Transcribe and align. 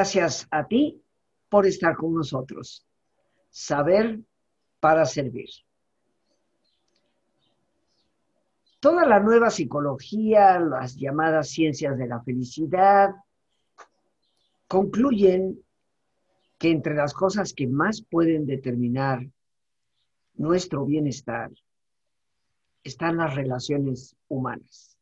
Gracias 0.00 0.48
a 0.50 0.66
ti 0.66 1.04
por 1.50 1.66
estar 1.66 1.94
con 1.94 2.14
nosotros. 2.14 2.86
Saber 3.50 4.18
para 4.80 5.04
servir. 5.04 5.50
Toda 8.80 9.04
la 9.04 9.20
nueva 9.20 9.50
psicología, 9.50 10.58
las 10.58 10.96
llamadas 10.96 11.50
ciencias 11.50 11.98
de 11.98 12.06
la 12.08 12.22
felicidad, 12.22 13.10
concluyen 14.66 15.62
que 16.56 16.70
entre 16.70 16.94
las 16.94 17.12
cosas 17.12 17.52
que 17.52 17.66
más 17.66 18.00
pueden 18.00 18.46
determinar 18.46 19.28
nuestro 20.32 20.86
bienestar 20.86 21.50
están 22.82 23.18
las 23.18 23.34
relaciones 23.34 24.16
humanas. 24.28 24.96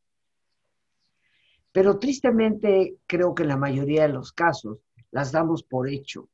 Pero 1.70 2.00
tristemente 2.00 2.96
creo 3.06 3.32
que 3.32 3.44
en 3.44 3.50
la 3.50 3.56
mayoría 3.56 4.02
de 4.02 4.12
los 4.12 4.32
casos 4.32 4.87
las 5.10 5.32
damos 5.32 5.62
por 5.62 5.88
hecho. 5.88 6.28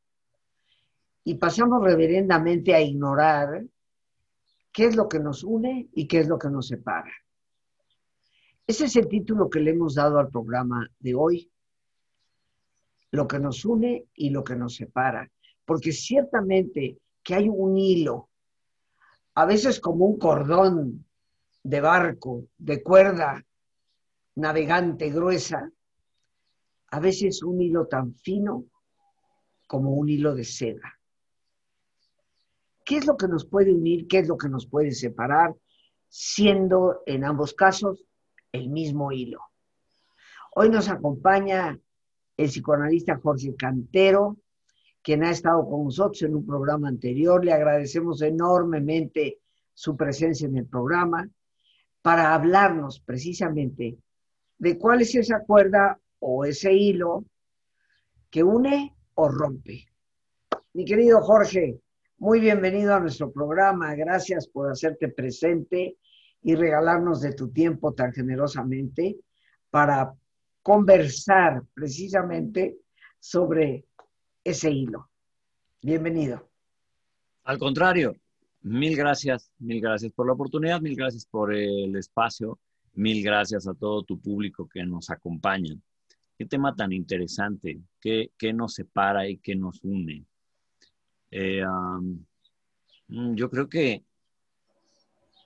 Y 1.24 1.34
pasamos 1.34 1.82
reverendamente 1.82 2.74
a 2.74 2.80
ignorar 2.80 3.64
qué 4.72 4.86
es 4.86 4.96
lo 4.96 5.08
que 5.08 5.20
nos 5.20 5.44
une 5.44 5.88
y 5.92 6.06
qué 6.06 6.20
es 6.20 6.28
lo 6.28 6.38
que 6.38 6.50
nos 6.50 6.68
separa. 6.68 7.12
Ese 8.66 8.86
es 8.86 8.96
el 8.96 9.08
título 9.08 9.48
que 9.48 9.60
le 9.60 9.72
hemos 9.72 9.94
dado 9.94 10.18
al 10.18 10.30
programa 10.30 10.90
de 10.98 11.14
hoy, 11.14 11.50
lo 13.10 13.28
que 13.28 13.38
nos 13.38 13.64
une 13.64 14.06
y 14.14 14.30
lo 14.30 14.42
que 14.42 14.56
nos 14.56 14.74
separa, 14.74 15.30
porque 15.64 15.92
ciertamente 15.92 16.98
que 17.22 17.34
hay 17.34 17.48
un 17.48 17.76
hilo, 17.76 18.30
a 19.34 19.46
veces 19.46 19.80
como 19.80 20.06
un 20.06 20.18
cordón 20.18 21.06
de 21.62 21.80
barco, 21.80 22.46
de 22.58 22.82
cuerda 22.82 23.44
navegante 24.36 25.10
gruesa, 25.10 25.70
a 26.94 27.00
veces 27.00 27.42
un 27.42 27.60
hilo 27.60 27.88
tan 27.88 28.14
fino 28.14 28.66
como 29.66 29.94
un 29.94 30.08
hilo 30.08 30.32
de 30.32 30.44
seda. 30.44 30.96
¿Qué 32.84 32.98
es 32.98 33.06
lo 33.06 33.16
que 33.16 33.26
nos 33.26 33.44
puede 33.44 33.74
unir? 33.74 34.06
¿Qué 34.06 34.20
es 34.20 34.28
lo 34.28 34.36
que 34.36 34.48
nos 34.48 34.68
puede 34.68 34.92
separar? 34.92 35.56
Siendo 36.06 37.02
en 37.04 37.24
ambos 37.24 37.52
casos 37.52 38.06
el 38.52 38.68
mismo 38.68 39.10
hilo. 39.10 39.40
Hoy 40.54 40.70
nos 40.70 40.88
acompaña 40.88 41.76
el 42.36 42.46
psicoanalista 42.46 43.18
Jorge 43.18 43.56
Cantero, 43.56 44.36
quien 45.02 45.24
ha 45.24 45.32
estado 45.32 45.68
con 45.68 45.86
nosotros 45.86 46.22
en 46.22 46.36
un 46.36 46.46
programa 46.46 46.86
anterior. 46.86 47.44
Le 47.44 47.54
agradecemos 47.54 48.22
enormemente 48.22 49.40
su 49.72 49.96
presencia 49.96 50.46
en 50.46 50.58
el 50.58 50.66
programa 50.66 51.28
para 52.02 52.34
hablarnos 52.34 53.00
precisamente 53.00 53.98
de 54.58 54.78
cuál 54.78 55.00
es 55.00 55.12
esa 55.16 55.40
cuerda 55.40 55.98
o 56.26 56.46
ese 56.46 56.72
hilo 56.72 57.26
que 58.30 58.42
une 58.42 58.94
o 59.14 59.28
rompe. 59.28 59.86
Mi 60.72 60.86
querido 60.86 61.20
Jorge, 61.20 61.78
muy 62.16 62.40
bienvenido 62.40 62.94
a 62.94 63.00
nuestro 63.00 63.30
programa. 63.30 63.94
Gracias 63.94 64.48
por 64.48 64.70
hacerte 64.70 65.08
presente 65.08 65.98
y 66.42 66.54
regalarnos 66.54 67.20
de 67.20 67.34
tu 67.34 67.50
tiempo 67.50 67.92
tan 67.92 68.10
generosamente 68.12 69.18
para 69.68 70.14
conversar 70.62 71.62
precisamente 71.74 72.78
sobre 73.20 73.84
ese 74.42 74.70
hilo. 74.70 75.10
Bienvenido. 75.82 76.48
Al 77.42 77.58
contrario, 77.58 78.16
mil 78.62 78.96
gracias, 78.96 79.52
mil 79.58 79.82
gracias 79.82 80.10
por 80.12 80.26
la 80.26 80.32
oportunidad, 80.32 80.80
mil 80.80 80.96
gracias 80.96 81.26
por 81.26 81.54
el 81.54 81.94
espacio, 81.96 82.58
mil 82.94 83.22
gracias 83.22 83.68
a 83.68 83.74
todo 83.74 84.04
tu 84.04 84.18
público 84.18 84.66
que 84.66 84.84
nos 84.84 85.10
acompaña. 85.10 85.78
Qué 86.36 86.46
tema 86.46 86.74
tan 86.74 86.92
interesante, 86.92 87.80
qué, 88.00 88.52
nos 88.52 88.74
separa 88.74 89.28
y 89.28 89.38
qué 89.38 89.54
nos 89.54 89.82
une. 89.84 90.26
Eh, 91.30 91.64
mm, 93.08 93.34
yo 93.34 93.48
creo 93.48 93.68
que 93.68 94.04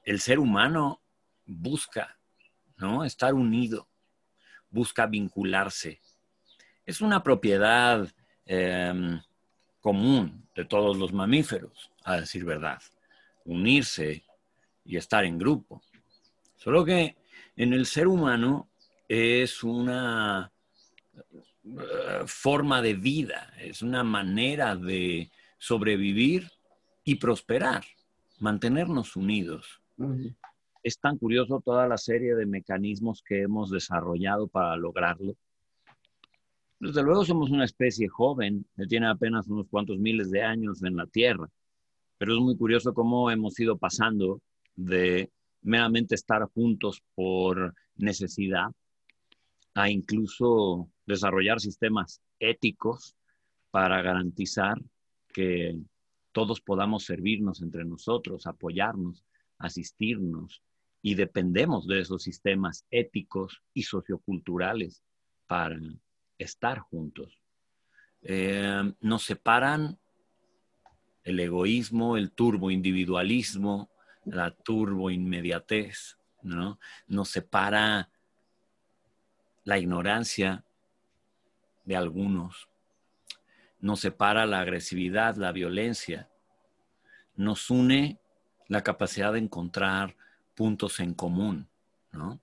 el 0.04 0.21
ser 0.21 0.38
humano 0.38 1.03
busca 1.44 2.19
¿no? 2.78 3.04
estar 3.04 3.34
unido, 3.34 3.88
busca 4.71 5.06
vincularse. 5.06 6.00
Es 6.87 7.03
una 7.03 7.22
propiedad 7.22 8.09
em, 8.47 9.21
común 9.81 10.48
de 10.54 10.65
todos 10.65 10.97
los 10.97 11.12
mamíferos, 11.12 11.93
a 12.04 12.21
decir 12.21 12.47
verdad, 12.47 12.81
unirse 13.44 14.25
y 14.87 14.97
estar 14.97 15.27
en 15.27 15.38
grupo. 15.38 15.82
Solo 16.56 16.82
que 16.82 17.19
en 17.56 17.75
el 17.75 17.84
ser 17.84 18.09
humano 18.09 18.71
es 19.06 19.62
una 19.62 20.50
forma 22.27 22.83
de 22.83 22.95
vida, 22.95 23.53
es 23.61 23.83
una 23.83 24.03
manera 24.05 24.77
de 24.77 25.31
sobrevivir 25.59 26.51
y 27.05 27.17
prosperar, 27.17 27.84
mantenernos 28.39 29.17
unidos. 29.17 29.81
Es 30.83 30.99
tan 30.99 31.19
curioso 31.19 31.61
toda 31.65 31.87
la 31.87 31.99
serie 31.99 32.34
de 32.34 32.47
mecanismos 32.47 33.23
que 33.23 33.43
hemos 33.43 33.71
desarrollado 33.71 34.47
para 34.49 34.77
lograrlo. 34.77 35.34
Desde 36.81 37.03
luego 37.03 37.25
somos 37.25 37.51
una 37.51 37.65
especie 37.65 38.09
joven, 38.09 38.65
que 38.77 38.87
tiene 38.87 39.09
apenas 39.09 39.49
unos 39.49 39.67
cuantos 39.69 39.99
miles 39.99 40.31
de 40.31 40.43
años 40.43 40.83
en 40.84 40.97
la 40.97 41.07
Tierra, 41.07 41.49
pero 42.19 42.34
es 42.34 42.41
muy 42.41 42.57
curioso 42.57 42.95
cómo 42.95 43.31
hemos 43.31 43.59
ido 43.59 43.77
pasando 43.77 44.41
de 44.77 45.31
meramente 45.62 46.15
estar 46.15 46.45
juntos 46.45 47.03
por 47.15 47.75
necesidad 47.97 48.71
a 49.78 49.89
incluso 49.89 50.91
desarrollar 51.06 51.61
sistemas 51.61 52.21
éticos 52.41 53.15
para 53.71 54.03
garantizar 54.03 54.83
que 55.33 55.78
todos 56.33 56.61
podamos 56.61 57.05
servirnos 57.05 57.62
entre 57.62 57.84
nosotros, 57.84 58.49
apoyarnos, 58.49 59.25
asistirnos, 59.56 60.62
y 61.00 61.15
dependemos 61.15 61.87
de 61.87 62.00
esos 62.00 62.25
sistemas 62.25 62.87
éticos 62.91 63.62
y 63.72 63.84
socioculturales 63.84 65.05
para 65.47 65.78
estar 66.39 66.81
juntos. 66.81 67.41
Eh, 68.22 68.83
nos 69.00 69.22
separan 69.22 69.97
el 71.22 71.39
egoísmo, 71.39 72.16
el 72.16 72.33
turboindividualismo, 72.33 73.91
la 74.25 74.50
turboinmediatez, 74.50 76.19
¿no? 76.43 76.81
Nos 77.06 77.28
separa 77.28 78.10
la 79.69 79.79
ignorancia 79.79 80.65
de 81.84 81.95
algunos, 81.95 82.71
nos 83.81 84.01
separa 84.01 84.47
la 84.47 84.61
agresividad, 84.61 85.37
la 85.37 85.53
violencia, 85.53 86.31
nos 87.37 87.69
une 87.69 88.19
la 88.69 88.83
capacidad 88.83 89.31
de 89.34 89.41
encontrar 89.41 90.17
puntos 90.55 91.01
en 91.01 91.12
común, 91.12 91.69
¿no? 92.12 92.41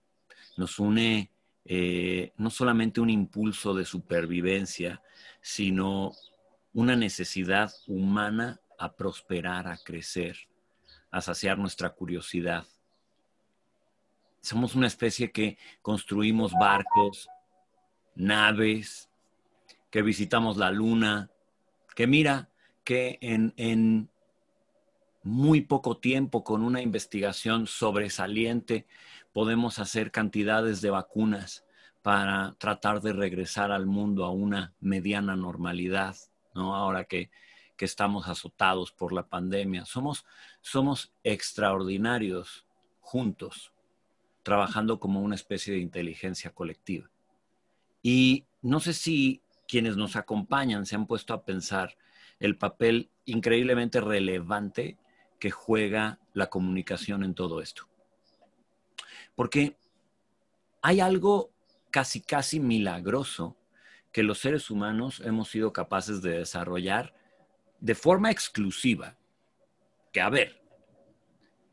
Nos 0.56 0.78
une 0.78 1.32
eh, 1.66 2.32
no 2.38 2.52
solamente 2.52 3.02
un 3.02 3.10
impulso 3.10 3.74
de 3.74 3.86
supervivencia, 3.86 5.02
sino 5.42 6.12
una 6.74 6.96
necesidad 6.96 7.74
humana 7.88 8.62
a 8.78 8.96
prosperar, 8.96 9.68
a 9.68 9.78
crecer, 9.78 10.38
a 11.10 11.22
saciar 11.22 11.58
nuestra 11.58 11.90
curiosidad. 11.90 12.68
Somos 14.46 14.76
una 14.76 14.86
especie 14.86 15.32
que 15.32 15.58
construimos 15.82 16.54
barcos, 16.54 17.28
naves, 18.14 19.10
que 19.90 20.04
visitamos 20.04 20.58
la 20.58 20.70
luna, 20.70 21.32
que 21.96 22.06
mira 22.06 22.52
que 22.84 23.18
en, 23.22 24.08
muy 25.24 25.62
poco 25.62 25.98
tiempo, 25.98 26.44
con 26.44 26.62
una 26.62 26.84
investigación 26.84 27.66
sobresaliente, 27.66 28.86
podemos 29.34 29.80
hacer 29.80 30.12
cantidades 30.12 30.80
de 30.80 30.92
vacunas 30.92 31.66
para 32.04 32.54
tratar 32.60 33.02
de 33.02 33.14
regresar 33.14 33.72
al 33.72 33.88
mundo 33.88 34.26
a 34.26 34.30
una 34.30 34.76
mediana 34.80 35.36
normalidad, 35.36 36.16
¿no? 36.54 36.76
Ahora 36.76 37.06
que, 37.06 37.32
que 37.76 37.86
estamos 37.86 38.28
azotados 38.28 38.92
por 38.92 39.12
la 39.12 39.28
pandemia. 39.28 39.86
Somos, 39.86 40.24
somos 40.62 41.12
extraordinarios 41.24 42.68
juntos, 43.02 43.72
trabajando 44.46 45.00
como 45.00 45.22
una 45.22 45.34
especie 45.34 45.74
de 45.74 45.80
inteligencia 45.80 46.52
colectiva. 46.52 47.10
Y 48.04 48.46
no 48.62 48.80
sé 48.80 48.94
si 48.94 49.42
quienes 49.68 49.98
nos 49.98 50.16
acompañan 50.16 50.86
se 50.86 50.96
han 50.96 51.08
puesto 51.08 51.34
a 51.34 51.44
pensar 51.44 51.98
el 52.40 52.56
papel 52.56 53.10
increíblemente 53.26 54.00
relevante 54.02 55.00
que 55.40 55.50
juega 55.50 56.20
la 56.34 56.52
comunicación 56.52 57.24
en 57.24 57.34
todo 57.34 57.60
esto. 57.60 57.90
Porque 59.34 59.78
hay 60.84 61.00
algo 61.00 61.52
casi, 61.90 62.22
casi 62.22 62.60
milagroso 62.60 63.58
que 64.12 64.22
los 64.22 64.38
seres 64.38 64.70
humanos 64.70 65.24
hemos 65.26 65.50
sido 65.50 65.74
capaces 65.74 66.22
de 66.22 66.38
desarrollar 66.38 67.16
de 67.80 67.96
forma 67.96 68.30
exclusiva. 68.30 69.18
Que 70.14 70.22
a 70.22 70.30
ver, 70.30 70.62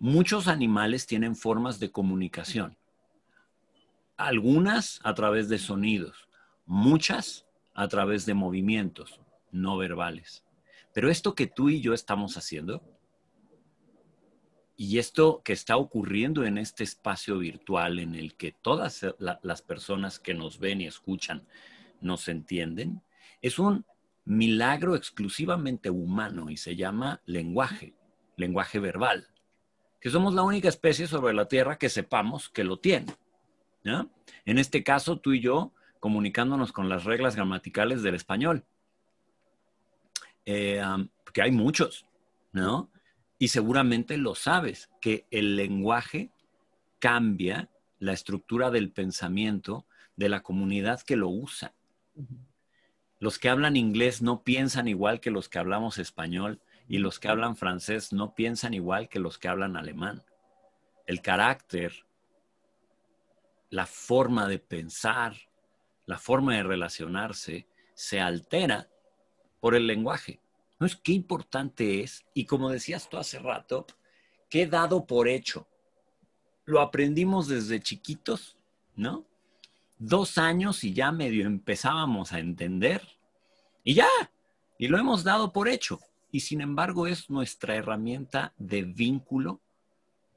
muchos 0.02 0.48
animales 0.48 1.06
tienen 1.06 1.36
formas 1.36 1.78
de 1.78 1.92
comunicación. 1.92 2.76
Algunas 4.16 4.98
a 5.04 5.14
través 5.14 5.48
de 5.48 5.58
sonidos, 5.58 6.28
muchas 6.66 7.46
a 7.72 7.86
través 7.86 8.26
de 8.26 8.34
movimientos 8.34 9.20
no 9.52 9.76
verbales. 9.76 10.42
Pero 10.92 11.08
esto 11.08 11.36
que 11.36 11.46
tú 11.46 11.68
y 11.68 11.80
yo 11.80 11.94
estamos 11.94 12.36
haciendo, 12.36 12.82
y 14.76 14.98
esto 14.98 15.40
que 15.44 15.52
está 15.52 15.76
ocurriendo 15.76 16.44
en 16.44 16.58
este 16.58 16.82
espacio 16.82 17.38
virtual 17.38 18.00
en 18.00 18.16
el 18.16 18.34
que 18.34 18.50
todas 18.50 19.06
las 19.20 19.62
personas 19.62 20.18
que 20.18 20.34
nos 20.34 20.58
ven 20.58 20.80
y 20.80 20.88
escuchan 20.88 21.46
nos 22.00 22.26
entienden, 22.26 23.02
es 23.40 23.60
un 23.60 23.86
milagro 24.24 24.96
exclusivamente 24.96 25.90
humano 25.90 26.50
y 26.50 26.56
se 26.56 26.74
llama 26.74 27.22
lenguaje, 27.24 27.94
lenguaje 28.36 28.80
verbal, 28.80 29.28
que 30.02 30.10
somos 30.10 30.34
la 30.34 30.42
única 30.42 30.68
especie 30.68 31.06
sobre 31.06 31.32
la 31.32 31.46
Tierra 31.46 31.78
que 31.78 31.88
sepamos 31.88 32.48
que 32.48 32.64
lo 32.64 32.80
tiene. 32.80 33.14
En 34.44 34.58
este 34.58 34.82
caso, 34.82 35.18
tú 35.18 35.32
y 35.32 35.40
yo 35.40 35.72
comunicándonos 36.00 36.72
con 36.72 36.88
las 36.88 37.04
reglas 37.04 37.36
gramaticales 37.36 38.02
del 38.02 38.16
español. 38.16 38.64
Eh, 40.44 40.82
que 41.32 41.42
hay 41.42 41.52
muchos, 41.52 42.04
¿no? 42.50 42.90
Y 43.38 43.48
seguramente 43.48 44.16
lo 44.16 44.34
sabes, 44.34 44.90
que 45.00 45.28
el 45.30 45.54
lenguaje 45.54 46.32
cambia 46.98 47.70
la 48.00 48.12
estructura 48.12 48.72
del 48.72 48.90
pensamiento 48.90 49.86
de 50.16 50.28
la 50.28 50.42
comunidad 50.42 51.00
que 51.02 51.14
lo 51.14 51.28
usa. 51.28 51.74
Los 53.20 53.38
que 53.38 53.48
hablan 53.48 53.76
inglés 53.76 54.20
no 54.20 54.42
piensan 54.42 54.88
igual 54.88 55.20
que 55.20 55.30
los 55.30 55.48
que 55.48 55.60
hablamos 55.60 55.98
español 55.98 56.60
y 56.88 56.98
los 56.98 57.18
que 57.18 57.28
hablan 57.28 57.56
francés 57.56 58.12
no 58.12 58.34
piensan 58.34 58.74
igual 58.74 59.08
que 59.08 59.20
los 59.20 59.38
que 59.38 59.48
hablan 59.48 59.76
alemán. 59.76 60.24
El 61.06 61.20
carácter, 61.22 62.06
la 63.70 63.86
forma 63.86 64.48
de 64.48 64.58
pensar, 64.58 65.36
la 66.06 66.18
forma 66.18 66.56
de 66.56 66.62
relacionarse 66.62 67.66
se 67.94 68.20
altera 68.20 68.88
por 69.60 69.74
el 69.74 69.86
lenguaje. 69.86 70.40
¿No 70.78 70.86
es 70.86 70.96
qué 70.96 71.12
importante 71.12 72.02
es? 72.02 72.24
Y 72.34 72.44
como 72.44 72.68
decías 72.68 73.08
tú 73.08 73.16
hace 73.16 73.38
rato, 73.38 73.86
qué 74.50 74.66
dado 74.66 75.06
por 75.06 75.28
hecho. 75.28 75.68
Lo 76.64 76.80
aprendimos 76.80 77.48
desde 77.48 77.80
chiquitos, 77.80 78.58
¿no? 78.94 79.24
Dos 79.98 80.38
años 80.38 80.82
y 80.84 80.92
ya 80.92 81.12
medio 81.12 81.46
empezábamos 81.46 82.32
a 82.32 82.40
entender. 82.40 83.00
Y 83.84 83.94
ya, 83.94 84.08
y 84.78 84.88
lo 84.88 84.98
hemos 84.98 85.24
dado 85.24 85.52
por 85.52 85.68
hecho. 85.68 86.00
Y 86.32 86.40
sin 86.40 86.62
embargo 86.62 87.06
es 87.06 87.28
nuestra 87.28 87.76
herramienta 87.76 88.54
de 88.56 88.82
vínculo 88.82 89.60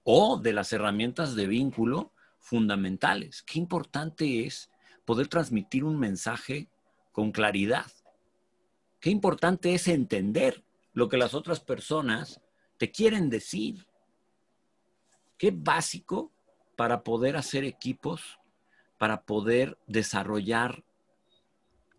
o 0.04 0.38
de 0.38 0.52
las 0.52 0.74
herramientas 0.74 1.36
de 1.36 1.48
vínculo 1.48 2.12
fundamentales. 2.38 3.42
Qué 3.42 3.58
importante 3.58 4.46
es 4.46 4.70
poder 5.06 5.30
transmitir 5.30 5.86
un 5.86 5.98
mensaje 5.98 6.70
con 7.14 7.32
claridad. 7.32 7.90
Qué 9.00 9.10
importante 9.10 9.74
es 9.74 9.88
entender 9.88 10.66
lo 10.92 11.08
que 11.08 11.18
las 11.18 11.34
otras 11.34 11.62
personas 11.62 12.42
te 12.78 12.92
quieren 12.92 13.30
decir. 13.30 13.88
Qué 15.38 15.52
básico 15.56 16.34
para 16.76 17.04
poder 17.04 17.38
hacer 17.38 17.64
equipos, 17.64 18.38
para 18.98 19.24
poder 19.24 19.78
desarrollar 19.88 20.84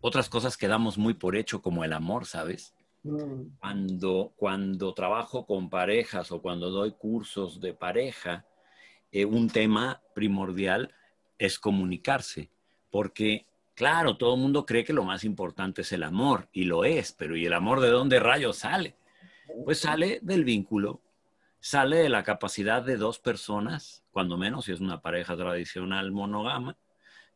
otras 0.01 0.29
cosas 0.29 0.55
que 0.55 0.67
damos 0.67 0.99
muy 0.99 1.15
por 1.15 1.35
hecho, 1.35 1.63
como 1.63 1.83
el 1.83 1.93
amor, 1.93 2.27
¿sabes? 2.27 2.75
Mm. 3.03 3.57
Cuando, 3.59 4.33
cuando 4.35 4.93
trabajo 4.93 5.45
con 5.45 5.69
parejas 5.69 6.31
o 6.31 6.41
cuando 6.41 6.69
doy 6.69 6.91
cursos 6.91 7.59
de 7.59 7.73
pareja, 7.73 8.45
eh, 9.11 9.25
un 9.25 9.49
tema 9.49 10.01
primordial 10.13 10.93
es 11.37 11.59
comunicarse, 11.59 12.49
porque 12.89 13.47
Claro, 13.77 14.17
todo 14.17 14.33
el 14.33 14.41
mundo 14.41 14.65
cree 14.65 14.83
que 14.83 14.91
lo 14.91 15.03
más 15.03 15.23
importante 15.23 15.83
es 15.83 15.91
el 15.91 16.01
amor, 16.01 16.49
y 16.51 16.63
lo 16.63 16.83
es, 16.83 17.11
pero 17.11 17.37
¿y 17.37 17.45
el 17.45 17.53
amor 17.53 17.79
de 17.79 17.91
dónde 17.91 18.19
rayos 18.19 18.57
sale? 18.57 18.95
Pues 19.65 19.81
sale 19.81 20.17
del 20.23 20.43
vínculo, 20.45 20.99
sale 21.59 21.97
de 21.97 22.09
la 22.09 22.23
capacidad 22.23 22.81
de 22.81 22.97
dos 22.97 23.19
personas, 23.19 24.03
cuando 24.09 24.35
menos 24.35 24.65
si 24.65 24.71
es 24.71 24.79
una 24.79 24.99
pareja 24.99 25.37
tradicional 25.37 26.11
monogama, 26.11 26.75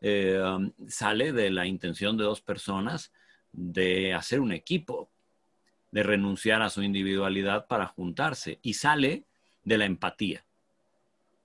eh, 0.01 0.41
um, 0.41 0.71
sale 0.87 1.31
de 1.31 1.51
la 1.51 1.67
intención 1.67 2.17
de 2.17 2.23
dos 2.23 2.41
personas 2.41 3.13
de 3.51 4.15
hacer 4.15 4.39
un 4.39 4.51
equipo, 4.51 5.10
de 5.91 6.03
renunciar 6.03 6.61
a 6.61 6.69
su 6.69 6.81
individualidad 6.83 7.67
para 7.67 7.87
juntarse, 7.87 8.59
y 8.61 8.73
sale 8.73 9.25
de 9.63 9.77
la 9.77 9.85
empatía. 9.85 10.45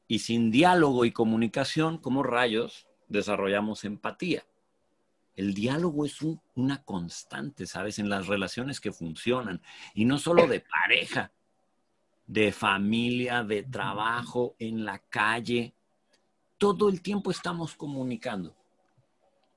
Y 0.08 0.20
sin 0.20 0.50
diálogo 0.50 1.04
y 1.04 1.12
comunicación, 1.12 1.98
¿cómo 1.98 2.22
rayos 2.22 2.86
desarrollamos 3.08 3.84
empatía? 3.84 4.44
El 5.34 5.52
diálogo 5.52 6.06
es 6.06 6.18
una 6.54 6.82
constante, 6.84 7.66
¿sabes? 7.66 7.98
En 7.98 8.08
las 8.08 8.26
relaciones 8.26 8.80
que 8.80 8.92
funcionan. 8.92 9.60
Y 9.94 10.06
no 10.06 10.18
solo 10.18 10.46
de 10.46 10.60
pareja, 10.60 11.30
de 12.26 12.52
familia, 12.52 13.44
de 13.44 13.62
trabajo, 13.64 14.56
en 14.58 14.84
la 14.84 14.98
calle. 14.98 15.74
Todo 16.56 16.88
el 16.88 17.02
tiempo 17.02 17.30
estamos 17.30 17.74
comunicando. 17.74 18.56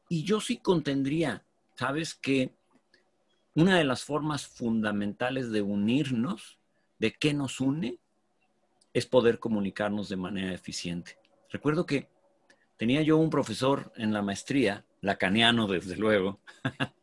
Y 0.09 0.23
yo 0.23 0.41
sí 0.41 0.57
contendría, 0.57 1.45
¿sabes? 1.75 2.13
Que 2.13 2.53
una 3.59 3.77
de 3.77 3.83
las 3.83 4.03
formas 4.03 4.47
fundamentales 4.47 5.51
de 5.51 5.61
unirnos, 5.61 6.59
de 6.97 7.11
qué 7.11 7.33
nos 7.33 7.59
une, 7.59 7.99
es 8.93 9.05
poder 9.05 9.39
comunicarnos 9.39 10.07
de 10.07 10.15
manera 10.15 10.53
eficiente. 10.53 11.17
Recuerdo 11.49 11.85
que 11.85 12.07
tenía 12.77 13.01
yo 13.01 13.17
un 13.17 13.29
profesor 13.29 13.91
en 13.97 14.13
la 14.13 14.21
maestría 14.21 14.85
lacaniano, 15.01 15.67
desde 15.67 15.95
luego. 15.95 16.39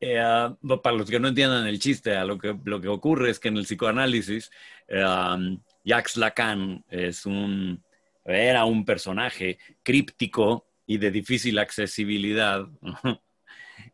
Eh, 0.00 0.20
ah, 0.20 0.56
para 0.80 0.94
los 0.94 1.10
que 1.10 1.18
no 1.18 1.26
entiendan 1.26 1.66
el 1.66 1.80
chiste, 1.80 2.14
lo, 2.24 2.38
que, 2.38 2.50
ocurre 2.88 3.30
es 3.30 3.40
que 3.40 3.48
en 3.48 3.56
el 3.56 3.64
psicoanálisis, 3.64 4.48
um, 4.90 5.60
Jacques 5.84 6.16
Lacan 6.16 6.84
es 6.88 7.26
un, 7.26 7.82
era 8.24 8.64
un 8.64 8.84
personaje 8.84 9.58
críptico 9.82 10.68
y 10.86 10.98
de 10.98 11.10
difícil 11.10 11.58
accesibilidad, 11.58 12.68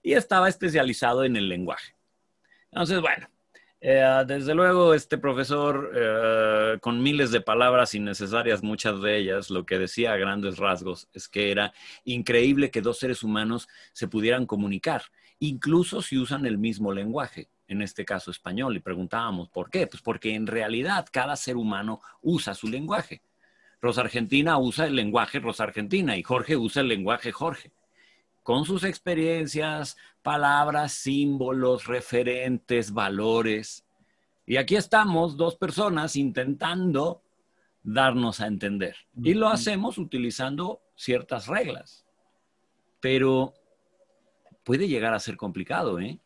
y 0.04 0.12
estaba 0.12 0.48
especializado 0.48 1.24
en 1.24 1.34
el 1.34 1.48
lenguaje. 1.48 1.96
Entonces, 2.70 3.00
bueno, 3.00 3.26
eh, 3.80 4.24
desde 4.26 4.54
luego, 4.54 4.92
este 4.92 5.16
profesor, 5.16 5.92
eh, 5.96 6.78
con 6.80 7.02
miles 7.02 7.30
de 7.32 7.40
palabras 7.40 7.94
innecesarias, 7.94 8.62
muchas 8.62 9.00
de 9.00 9.16
ellas, 9.16 9.48
lo 9.48 9.64
que 9.64 9.78
decía 9.78 10.12
a 10.12 10.16
grandes 10.16 10.58
rasgos 10.58 11.08
es 11.14 11.26
que 11.26 11.50
era 11.50 11.72
increíble 12.04 12.70
que 12.70 12.82
dos 12.82 12.98
seres 12.98 13.22
humanos 13.22 13.66
se 13.94 14.06
pudieran 14.06 14.44
comunicar, 14.44 15.02
incluso 15.38 16.02
si 16.02 16.18
usan 16.18 16.44
el 16.44 16.58
mismo 16.58 16.92
lenguaje, 16.92 17.48
en 17.66 17.80
este 17.80 18.04
caso 18.04 18.30
español. 18.30 18.76
Y 18.76 18.80
preguntábamos, 18.80 19.48
¿por 19.48 19.70
qué? 19.70 19.86
Pues 19.86 20.02
porque 20.02 20.34
en 20.34 20.46
realidad 20.46 21.06
cada 21.10 21.34
ser 21.34 21.56
humano 21.56 22.02
usa 22.20 22.54
su 22.54 22.68
lenguaje. 22.68 23.22
Rosa 23.80 24.02
Argentina 24.02 24.58
usa 24.58 24.86
el 24.86 24.96
lenguaje 24.96 25.40
Rosa 25.40 25.64
Argentina 25.64 26.16
y 26.16 26.22
Jorge 26.22 26.56
usa 26.56 26.82
el 26.82 26.88
lenguaje 26.88 27.32
Jorge 27.32 27.72
con 28.44 28.66
sus 28.66 28.84
experiencias, 28.84 29.96
palabras, 30.22 30.92
símbolos, 30.92 31.86
referentes, 31.86 32.92
valores. 32.92 33.86
Y 34.46 34.58
aquí 34.58 34.76
estamos, 34.76 35.38
dos 35.38 35.56
personas 35.56 36.14
intentando 36.14 37.22
darnos 37.82 38.40
a 38.40 38.46
entender. 38.46 38.96
Y 39.16 39.32
lo 39.32 39.48
hacemos 39.48 39.96
utilizando 39.96 40.82
ciertas 40.94 41.46
reglas. 41.46 42.04
Pero 43.00 43.54
puede 44.62 44.88
llegar 44.88 45.14
a 45.14 45.20
ser 45.20 45.38
complicado, 45.38 45.98
¿eh? 45.98 46.20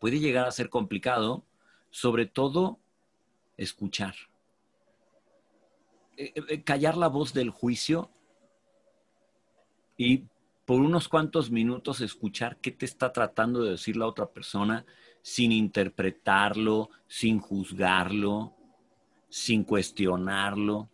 Puede 0.00 0.18
llegar 0.18 0.48
a 0.48 0.50
ser 0.50 0.70
complicado, 0.70 1.44
sobre 1.90 2.24
todo 2.24 2.80
escuchar. 3.58 4.14
Eh, 6.16 6.32
eh, 6.48 6.62
callar 6.62 6.96
la 6.96 7.08
voz 7.08 7.34
del 7.34 7.50
juicio 7.50 8.10
y 9.98 10.24
por 10.64 10.80
unos 10.80 11.08
cuantos 11.08 11.50
minutos 11.50 12.00
escuchar 12.00 12.58
qué 12.58 12.70
te 12.70 12.84
está 12.84 13.12
tratando 13.12 13.62
de 13.62 13.72
decir 13.72 13.96
la 13.96 14.06
otra 14.06 14.30
persona 14.30 14.86
sin 15.20 15.52
interpretarlo, 15.52 16.90
sin 17.08 17.40
juzgarlo, 17.40 18.56
sin 19.28 19.64
cuestionarlo. 19.64 20.88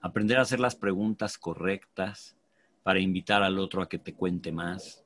Aprender 0.00 0.38
a 0.38 0.42
hacer 0.42 0.60
las 0.60 0.76
preguntas 0.76 1.38
correctas 1.38 2.36
para 2.82 3.00
invitar 3.00 3.42
al 3.42 3.58
otro 3.58 3.82
a 3.82 3.88
que 3.88 3.98
te 3.98 4.14
cuente 4.14 4.52
más. 4.52 5.04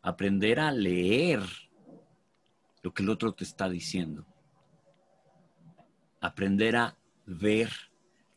Aprender 0.00 0.58
a 0.60 0.72
leer 0.72 1.40
lo 2.82 2.92
que 2.92 3.02
el 3.02 3.10
otro 3.10 3.32
te 3.32 3.44
está 3.44 3.68
diciendo. 3.68 4.26
Aprender 6.20 6.76
a 6.76 6.96
ver 7.26 7.70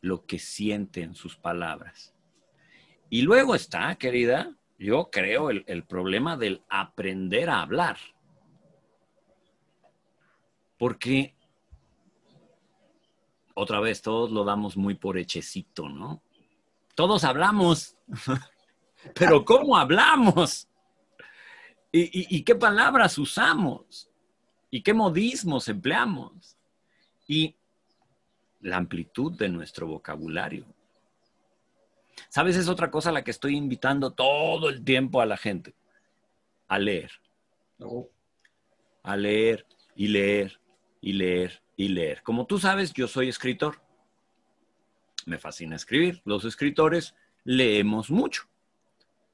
lo 0.00 0.24
que 0.24 0.38
siente 0.38 1.02
en 1.02 1.14
sus 1.14 1.36
palabras 1.36 2.15
y 3.08 3.22
luego 3.22 3.54
está, 3.54 3.94
querida, 3.96 4.54
yo 4.78 5.10
creo, 5.10 5.50
el, 5.50 5.84
problema 5.84 6.36
del 6.36 6.62
aprender 6.68 7.48
a 7.48 7.62
hablar. 7.62 7.98
Porque, 10.78 11.34
otra 13.54 13.80
vez, 13.80 14.02
todos 14.02 14.30
lo 14.30 14.44
damos 14.44 14.76
muy 14.76 14.94
por 14.94 15.16
hechecito, 15.16 15.88
¿no? 15.88 16.22
Todos 16.94 17.24
hablamos. 17.24 17.96
pero 19.14 19.44
cómo 19.44 19.76
hablamos. 19.76 20.68
¿Y, 21.92 22.42
qué 22.42 22.54
palabras 22.54 23.16
usamos? 23.16 24.10
¿Y 24.70 24.82
qué 24.82 24.92
modismos 24.92 25.68
empleamos? 25.68 26.58
Y 27.26 27.56
la 28.60 28.76
amplitud 28.76 29.32
de 29.32 29.48
nuestro 29.48 29.86
vocabulario. 29.86 30.66
¿Sabes? 32.28 32.56
Es 32.56 32.68
otra 32.68 32.90
cosa 32.90 33.10
a 33.10 33.12
la 33.12 33.24
que 33.24 33.30
estoy 33.30 33.56
invitando 33.56 34.12
todo 34.12 34.68
el 34.68 34.84
tiempo 34.84 35.20
a 35.20 35.26
la 35.26 35.36
gente. 35.36 35.74
A 36.68 36.78
leer. 36.78 37.10
A 39.02 39.16
leer 39.16 39.66
y 39.94 40.08
leer 40.08 40.60
y 41.00 41.12
leer 41.12 41.62
y 41.76 41.88
leer. 41.88 42.22
Como 42.22 42.46
tú 42.46 42.58
sabes, 42.58 42.92
yo 42.92 43.08
soy 43.08 43.28
escritor. 43.28 43.80
Me 45.24 45.38
fascina 45.38 45.76
escribir. 45.76 46.22
Los 46.24 46.44
escritores 46.44 47.14
leemos 47.44 48.10
mucho. 48.10 48.48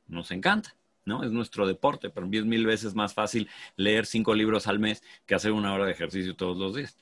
Nos 0.07 0.31
encanta. 0.31 0.77
¿no? 1.05 1.25
Es 1.25 1.31
nuestro 1.31 1.67
deporte, 1.67 2.11
pero 2.11 2.27
es 2.31 2.45
mil 2.45 2.67
veces 2.67 2.95
más 2.95 3.15
fácil 3.15 3.49
leer 3.77 4.07
cinco 4.07 4.35
libros 4.35 4.67
al 4.67 4.79
mes 4.79 5.03
que 5.27 5.35
hacer 5.35 5.53
una 5.53 5.75
hora 5.75 5.87
de 5.87 5.93
ejercicio 5.93 6.37
todos 6.37 6.57
los 6.57 6.75
días. 6.75 6.97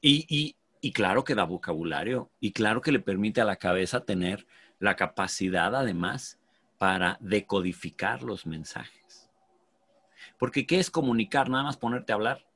Y, 0.00 0.26
y, 0.28 0.56
claro 0.92 1.24
que 1.24 1.34
da 1.34 1.44
vocabulario, 1.44 2.30
y 2.40 2.52
claro 2.52 2.80
que 2.80 2.92
le 2.92 3.00
permite 3.00 3.40
a 3.40 3.44
la 3.44 3.56
cabeza 3.56 4.04
tener 4.04 4.46
la 4.78 4.96
capacidad 4.96 5.74
además 5.74 6.38
para 6.78 7.18
decodificar 7.20 8.22
los 8.22 8.46
mensajes. 8.46 9.30
Porque 10.38 10.66
¿qué 10.66 10.78
es 10.78 10.90
comunicar? 10.90 11.48
Nada 11.50 11.64
más 11.64 11.76
ponerte 11.76 12.12
a 12.12 12.14
hablar. 12.14 12.46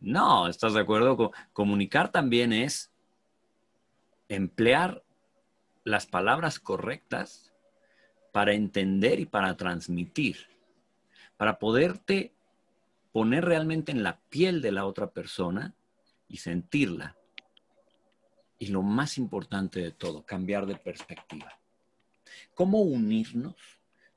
No, 0.00 0.48
¿estás 0.48 0.74
de 0.74 0.80
acuerdo? 0.80 1.32
Comunicar 1.52 2.10
también 2.10 2.52
es 2.52 2.92
emplear 4.28 5.02
las 5.84 6.06
palabras 6.06 6.58
correctas 6.58 7.52
para 8.32 8.52
entender 8.52 9.20
y 9.20 9.26
para 9.26 9.56
transmitir, 9.56 10.48
para 11.36 11.58
poderte 11.58 12.33
poner 13.14 13.44
realmente 13.44 13.92
en 13.92 14.02
la 14.02 14.18
piel 14.28 14.60
de 14.60 14.72
la 14.72 14.86
otra 14.86 15.12
persona 15.12 15.72
y 16.26 16.38
sentirla. 16.38 17.16
Y 18.58 18.66
lo 18.66 18.82
más 18.82 19.18
importante 19.18 19.78
de 19.80 19.92
todo, 19.92 20.26
cambiar 20.26 20.66
de 20.66 20.74
perspectiva. 20.74 21.56
¿Cómo 22.56 22.80
unirnos 22.80 23.54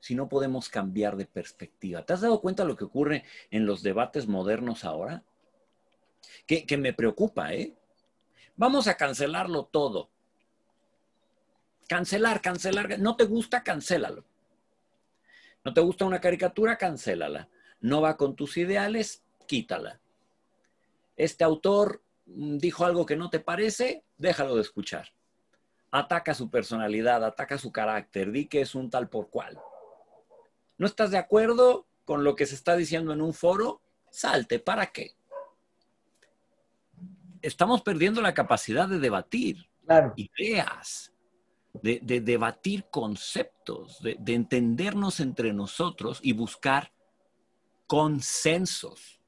si 0.00 0.16
no 0.16 0.28
podemos 0.28 0.68
cambiar 0.68 1.16
de 1.16 1.26
perspectiva? 1.26 2.02
¿Te 2.04 2.12
has 2.12 2.22
dado 2.22 2.40
cuenta 2.40 2.64
de 2.64 2.70
lo 2.70 2.76
que 2.76 2.86
ocurre 2.86 3.24
en 3.52 3.66
los 3.66 3.84
debates 3.84 4.26
modernos 4.26 4.84
ahora? 4.84 5.22
Que, 6.44 6.66
que 6.66 6.76
me 6.76 6.92
preocupa, 6.92 7.54
¿eh? 7.54 7.76
Vamos 8.56 8.88
a 8.88 8.96
cancelarlo 8.96 9.66
todo. 9.66 10.10
Cancelar, 11.86 12.42
cancelar. 12.42 12.98
No 12.98 13.14
te 13.14 13.26
gusta, 13.26 13.62
cancélalo. 13.62 14.24
No 15.64 15.72
te 15.72 15.82
gusta 15.82 16.04
una 16.04 16.20
caricatura, 16.20 16.76
cancélala. 16.76 17.48
No 17.80 18.00
va 18.00 18.16
con 18.16 18.34
tus 18.36 18.56
ideales, 18.56 19.22
quítala. 19.46 20.00
Este 21.16 21.44
autor 21.44 22.02
mm, 22.26 22.58
dijo 22.58 22.84
algo 22.84 23.06
que 23.06 23.16
no 23.16 23.30
te 23.30 23.40
parece, 23.40 24.04
déjalo 24.16 24.56
de 24.56 24.62
escuchar. 24.62 25.12
Ataca 25.90 26.34
su 26.34 26.50
personalidad, 26.50 27.24
ataca 27.24 27.58
su 27.58 27.72
carácter, 27.72 28.30
di 28.30 28.46
que 28.46 28.60
es 28.60 28.74
un 28.74 28.90
tal 28.90 29.08
por 29.08 29.30
cual. 29.30 29.58
¿No 30.76 30.86
estás 30.86 31.10
de 31.10 31.18
acuerdo 31.18 31.86
con 32.04 32.24
lo 32.24 32.36
que 32.36 32.46
se 32.46 32.54
está 32.54 32.76
diciendo 32.76 33.12
en 33.12 33.22
un 33.22 33.32
foro? 33.32 33.80
Salte, 34.10 34.58
¿para 34.58 34.86
qué? 34.86 35.16
Estamos 37.40 37.82
perdiendo 37.82 38.20
la 38.20 38.34
capacidad 38.34 38.88
de 38.88 38.98
debatir 38.98 39.68
ideas 40.16 41.12
de, 41.82 42.20
debatir 42.20 42.86
conceptos, 42.90 44.00
de, 44.02 44.16
de 44.18 44.34
entendernos 44.34 45.20
entre 45.20 45.52
nosotros 45.52 46.20
y 46.22 46.32
buscar 46.32 46.92
consensos. 47.88 49.20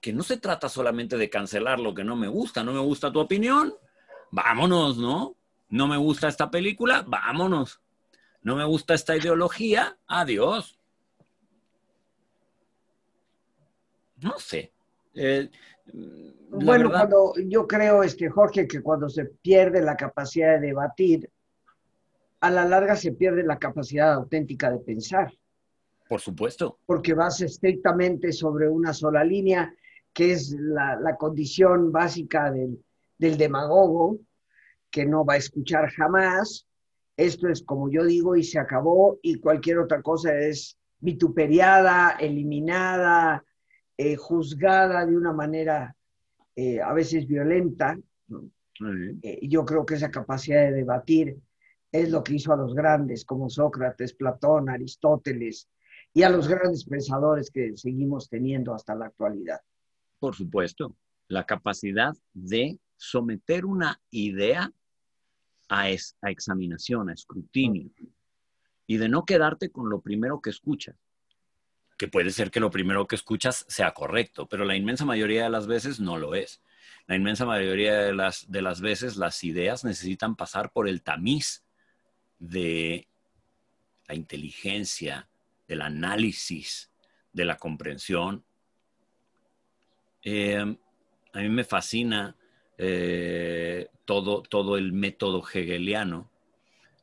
Que 0.00 0.12
no 0.12 0.22
se 0.22 0.36
trata 0.36 0.68
solamente 0.68 1.16
de 1.16 1.28
cancelar 1.28 1.80
lo 1.80 1.92
que 1.92 2.04
no 2.04 2.14
me 2.14 2.28
gusta, 2.28 2.62
no 2.62 2.72
me 2.72 2.78
gusta 2.78 3.10
tu 3.10 3.18
opinión, 3.18 3.74
vámonos, 4.30 4.98
¿no? 4.98 5.34
No 5.70 5.88
me 5.88 5.96
gusta 5.96 6.28
esta 6.28 6.48
película, 6.48 7.04
vámonos. 7.04 7.80
No 8.42 8.54
me 8.54 8.64
gusta 8.64 8.94
esta 8.94 9.16
ideología, 9.16 9.98
adiós. 10.06 10.78
No 14.22 14.38
sé. 14.38 14.72
Eh, 15.14 15.50
bueno, 16.50 16.90
cuando 16.90 17.32
yo 17.48 17.66
creo, 17.66 18.02
este, 18.04 18.28
Jorge, 18.30 18.68
que 18.68 18.82
cuando 18.82 19.08
se 19.08 19.24
pierde 19.24 19.82
la 19.82 19.96
capacidad 19.96 20.54
de 20.54 20.68
debatir, 20.68 21.30
a 22.40 22.50
la 22.50 22.64
larga 22.64 22.94
se 22.94 23.12
pierde 23.12 23.42
la 23.42 23.58
capacidad 23.58 24.12
auténtica 24.12 24.70
de 24.70 24.78
pensar. 24.78 25.32
Por 26.08 26.20
supuesto. 26.20 26.78
Porque 26.86 27.14
vas 27.14 27.40
estrictamente 27.40 28.32
sobre 28.32 28.68
una 28.68 28.92
sola 28.92 29.24
línea, 29.24 29.74
que 30.12 30.32
es 30.32 30.52
la, 30.58 31.16
condición 31.18 31.92
básica 31.92 32.50
del, 32.50 32.82
del 33.18 33.36
demagogo, 33.36 34.18
que 34.90 35.04
no 35.04 35.24
va 35.24 35.34
a 35.34 35.38
escuchar 35.38 35.90
jamás. 35.90 36.66
Esto 37.16 37.48
es 37.48 37.62
como 37.62 37.90
yo 37.90 38.04
digo 38.04 38.36
y 38.36 38.42
se 38.42 38.58
acabó 38.58 39.18
y 39.22 39.40
cualquier 39.40 39.78
otra 39.78 40.02
cosa 40.02 40.38
es 40.38 40.78
vituperiada, 41.00 42.16
eliminada, 42.20 43.44
eh, 43.96 44.16
juzgada 44.16 45.06
de 45.06 45.16
una 45.16 45.32
manera 45.32 45.96
eh, 46.54 46.80
a 46.80 46.92
veces 46.92 47.26
violenta. 47.26 47.98
Eh, 49.22 49.48
yo 49.48 49.64
creo 49.64 49.86
que 49.86 49.94
esa 49.94 50.10
capacidad 50.10 50.62
de 50.64 50.72
debatir 50.72 51.36
es 51.90 52.10
lo 52.10 52.22
que 52.22 52.34
hizo 52.34 52.52
a 52.52 52.56
los 52.56 52.74
grandes 52.74 53.24
como 53.24 53.48
Sócrates, 53.48 54.12
Platón, 54.12 54.68
Aristóteles 54.68 55.68
y 56.16 56.22
a 56.22 56.30
los 56.30 56.48
grandes 56.48 56.82
pensadores 56.86 57.50
que 57.50 57.76
seguimos 57.76 58.30
teniendo 58.30 58.74
hasta 58.74 58.94
la 58.94 59.04
actualidad. 59.04 59.60
Por 60.18 60.34
supuesto, 60.34 60.96
la 61.28 61.44
capacidad 61.44 62.16
de 62.32 62.78
someter 62.96 63.66
una 63.66 64.00
idea 64.10 64.72
a, 65.68 65.82
a 65.82 66.30
examinación, 66.30 67.10
a 67.10 67.12
escrutinio, 67.12 67.90
y 68.86 68.96
de 68.96 69.10
no 69.10 69.26
quedarte 69.26 69.68
con 69.68 69.90
lo 69.90 70.00
primero 70.00 70.40
que 70.40 70.48
escuchas 70.48 70.96
que 71.98 72.08
puede 72.08 72.30
ser 72.30 72.50
que 72.50 72.60
lo 72.60 72.70
primero 72.70 73.06
que 73.06 73.16
escuchas 73.16 73.64
sea 73.68 73.92
correcto, 73.92 74.46
pero 74.46 74.64
la 74.64 74.76
inmensa 74.76 75.04
mayoría 75.04 75.44
de 75.44 75.50
las 75.50 75.66
veces 75.66 75.98
no 75.98 76.18
lo 76.18 76.34
es. 76.34 76.60
La 77.06 77.16
inmensa 77.16 77.46
mayoría 77.46 77.94
de 78.00 78.14
las, 78.14 78.50
de 78.50 78.60
las 78.60 78.82
veces 78.82 79.16
las 79.16 79.42
ideas 79.44 79.82
necesitan 79.82 80.36
pasar 80.36 80.72
por 80.72 80.88
el 80.88 81.02
tamiz 81.02 81.64
de 82.38 83.08
la 84.08 84.14
inteligencia, 84.14 85.26
del 85.66 85.82
análisis, 85.82 86.90
de 87.32 87.44
la 87.44 87.56
comprensión. 87.56 88.44
Eh, 90.22 90.76
a 91.32 91.38
mí 91.38 91.48
me 91.48 91.64
fascina 91.64 92.36
eh, 92.78 93.88
todo, 94.04 94.42
todo 94.42 94.76
el 94.76 94.92
método 94.92 95.42
hegeliano 95.46 96.30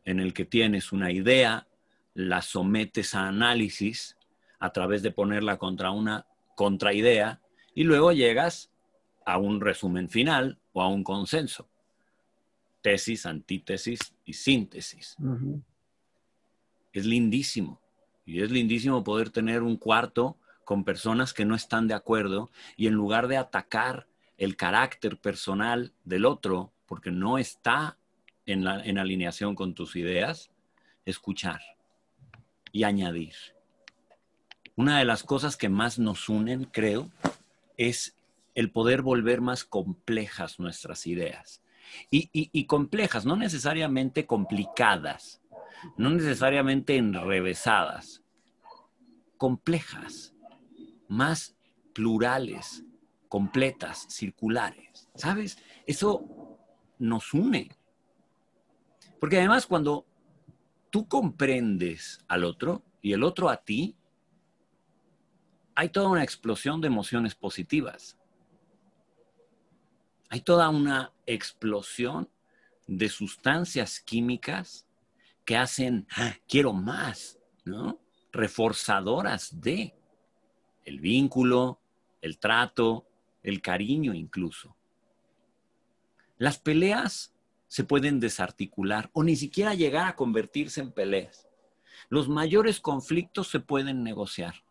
en 0.06 0.20
el 0.20 0.34
que 0.34 0.46
tienes 0.46 0.92
una 0.92 1.12
idea, 1.12 1.68
la 2.14 2.42
sometes 2.42 3.16
a 3.16 3.28
análisis, 3.28 4.18
a 4.60 4.72
través 4.72 5.02
de 5.02 5.12
ponerla 5.12 5.58
contra 5.58 5.92
una 5.92 6.26
contraidea 6.56 7.42
y 7.74 7.84
luego 7.84 8.12
llegas 8.12 8.72
a 9.26 9.38
un 9.38 9.62
resumen 9.62 10.10
final 10.10 10.60
o 10.74 10.82
a 10.82 10.88
un 10.88 11.04
consenso. 11.04 11.70
Tesis, 12.82 13.26
antítesis 13.26 14.14
y 14.26 14.34
síntesis. 14.34 15.16
Es 16.92 17.06
lindísimo. 17.06 17.83
Y 18.26 18.42
es 18.42 18.52
lindísimo 18.52 19.04
poder 19.04 19.30
tener 19.30 19.62
un 19.64 19.78
cuarto 19.78 20.38
con 20.64 20.84
personas 20.84 21.34
que 21.34 21.46
no 21.46 21.56
están 21.56 21.88
de 21.88 21.94
acuerdo 21.94 22.50
y 22.78 22.88
en 22.88 22.94
lugar 22.94 23.28
de 23.28 23.38
atacar 23.38 24.08
el 24.38 24.56
carácter 24.56 25.18
personal 25.18 25.94
del 26.06 26.26
otro, 26.26 26.72
porque 26.86 27.12
no 27.12 27.38
está 27.38 27.98
en, 28.46 28.64
la, 28.64 28.84
en 28.84 28.98
alineación 28.98 29.56
con 29.56 29.74
tus 29.74 29.96
ideas, 29.96 30.52
escuchar 31.06 31.62
y 32.72 32.84
añadir 32.84 33.36
una 34.76 35.00
de 35.00 35.06
las 35.06 35.24
cosas 35.24 35.56
que 35.56 35.70
más 35.70 36.00
nos 36.00 36.30
unen, 36.30 36.66
creo, 36.66 37.12
es 37.78 38.16
el 38.56 38.72
poder 38.72 39.02
volver 39.02 39.42
más 39.42 39.64
complejas 39.64 40.60
nuestras 40.60 41.06
ideas. 41.08 41.62
Y, 42.10 42.66
complejas, 42.66 43.26
no 43.26 43.36
necesariamente 43.36 44.26
complicadas, 44.26 45.42
no 45.98 46.10
necesariamente 46.10 46.98
enrevesadas, 46.98 48.24
complejas, 49.38 50.34
más 51.08 51.56
plurales, 51.94 52.84
completas, 53.30 54.06
circulares. 54.10 55.10
¿Sabes? 55.16 55.58
Eso 55.86 56.60
nos 57.00 57.34
une. 57.34 57.70
Porque 59.20 59.38
además 59.38 59.66
cuando 59.66 60.06
tú 60.90 61.08
comprendes 61.08 62.20
al 62.28 62.44
otro 62.44 62.84
y 63.02 63.14
el 63.14 63.24
otro 63.24 63.50
a 63.50 63.58
ti, 63.58 63.96
hay 65.76 65.90
toda 65.90 66.10
una 66.10 66.24
explosión 66.24 66.82
de 66.82 66.88
emociones 66.88 67.36
positivas. 67.36 68.18
hay 70.30 70.42
toda 70.42 70.70
una 70.70 71.14
explosión 71.28 72.28
de 72.88 73.08
sustancias 73.08 74.00
químicas 74.00 74.88
que 75.46 75.58
hacen, 75.58 76.08
ah, 76.16 76.36
quiero 76.48 76.74
más, 76.74 77.40
¿no? 77.66 78.00
Reforzadoras 78.32 79.60
de 79.62 79.96
el 80.86 81.00
vínculo, 81.00 81.80
el 82.22 82.40
trato, 82.40 83.08
el 83.42 83.62
cariño 83.62 84.14
incluso. 84.14 84.76
Las 86.38 86.58
peleas 86.58 87.34
se 87.68 87.84
pueden 87.84 88.20
desarticular 88.20 89.10
o 89.14 89.24
ni 89.24 89.36
siquiera 89.36 89.74
llegar 89.74 90.08
a 90.08 90.16
convertirse 90.16 90.82
en 90.82 90.92
peleas. 90.92 91.48
Los 92.10 92.28
mayores 92.28 92.80
conflictos 92.80 93.48
se 93.48 93.60
pueden 93.60 94.04
negociar. 94.04 94.64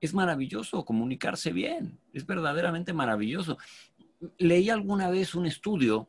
Es 0.00 0.14
maravilloso 0.14 0.84
comunicarse 0.84 1.52
bien, 1.52 1.98
es 2.12 2.26
verdaderamente 2.26 2.92
maravilloso. 2.92 3.58
Leí 4.38 4.70
alguna 4.70 5.10
vez 5.10 5.34
un 5.34 5.46
estudio 5.46 6.08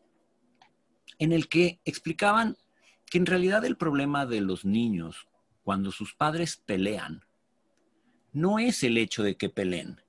en 1.22 1.34
el 1.34 1.48
que 1.48 1.80
explicaban 1.86 2.58
que 3.06 3.20
en 3.20 3.28
realidad 3.28 3.64
el 3.64 3.78
problema 3.78 4.26
de 4.26 4.42
los 4.42 4.66
niños 4.66 5.28
cuando 5.64 5.92
sus 5.92 6.16
padres 6.16 6.58
pelean 6.58 7.24
no 8.34 8.58
es 8.58 8.82
el 8.82 8.98
hecho 8.98 9.22
de 9.22 9.38
que 9.38 9.48
peleen, 9.48 10.02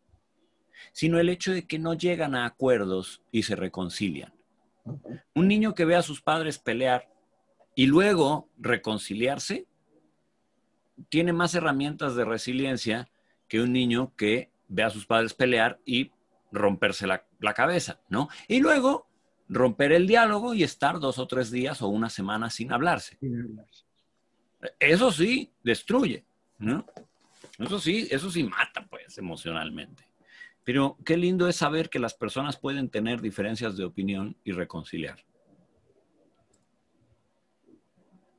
sino 0.92 1.18
el 1.18 1.28
hecho 1.28 1.52
de 1.52 1.66
que 1.66 1.78
no 1.78 1.92
llegan 1.92 2.34
a 2.34 2.46
acuerdos 2.46 3.20
y 3.30 3.42
se 3.42 3.56
reconcilian. 3.56 4.32
Un 5.34 5.48
niño 5.48 5.74
que 5.74 5.84
ve 5.84 5.96
a 5.96 6.02
sus 6.02 6.22
padres 6.22 6.58
pelear 6.58 7.12
y 7.74 7.86
luego 7.86 8.48
reconciliarse, 8.56 9.66
tiene 11.10 11.34
más 11.34 11.54
herramientas 11.54 12.16
de 12.16 12.24
resiliencia 12.24 13.10
que 13.48 13.60
un 13.60 13.74
niño 13.74 14.14
que 14.16 14.50
ve 14.68 14.82
a 14.82 14.90
sus 14.90 15.04
padres 15.04 15.34
pelear 15.34 15.78
y 15.84 16.10
romperse 16.52 17.06
la, 17.06 17.26
la 17.38 17.52
cabeza, 17.52 18.00
¿no? 18.08 18.30
Y 18.48 18.60
luego 18.60 19.11
romper 19.48 19.92
el 19.92 20.06
diálogo 20.06 20.54
y 20.54 20.62
estar 20.62 20.98
dos 20.98 21.18
o 21.18 21.26
tres 21.26 21.50
días 21.50 21.82
o 21.82 21.88
una 21.88 22.08
semana 22.08 22.50
sin 22.50 22.72
hablarse. 22.72 23.18
Eso 24.78 25.10
sí, 25.10 25.52
destruye, 25.62 26.24
¿no? 26.58 26.86
Eso 27.58 27.78
sí, 27.78 28.08
eso 28.10 28.30
sí 28.30 28.44
mata, 28.44 28.86
pues, 28.88 29.18
emocionalmente. 29.18 30.04
Pero 30.64 30.96
qué 31.04 31.16
lindo 31.16 31.48
es 31.48 31.56
saber 31.56 31.90
que 31.90 31.98
las 31.98 32.14
personas 32.14 32.56
pueden 32.56 32.88
tener 32.88 33.20
diferencias 33.20 33.76
de 33.76 33.84
opinión 33.84 34.36
y 34.44 34.52
reconciliar. 34.52 35.24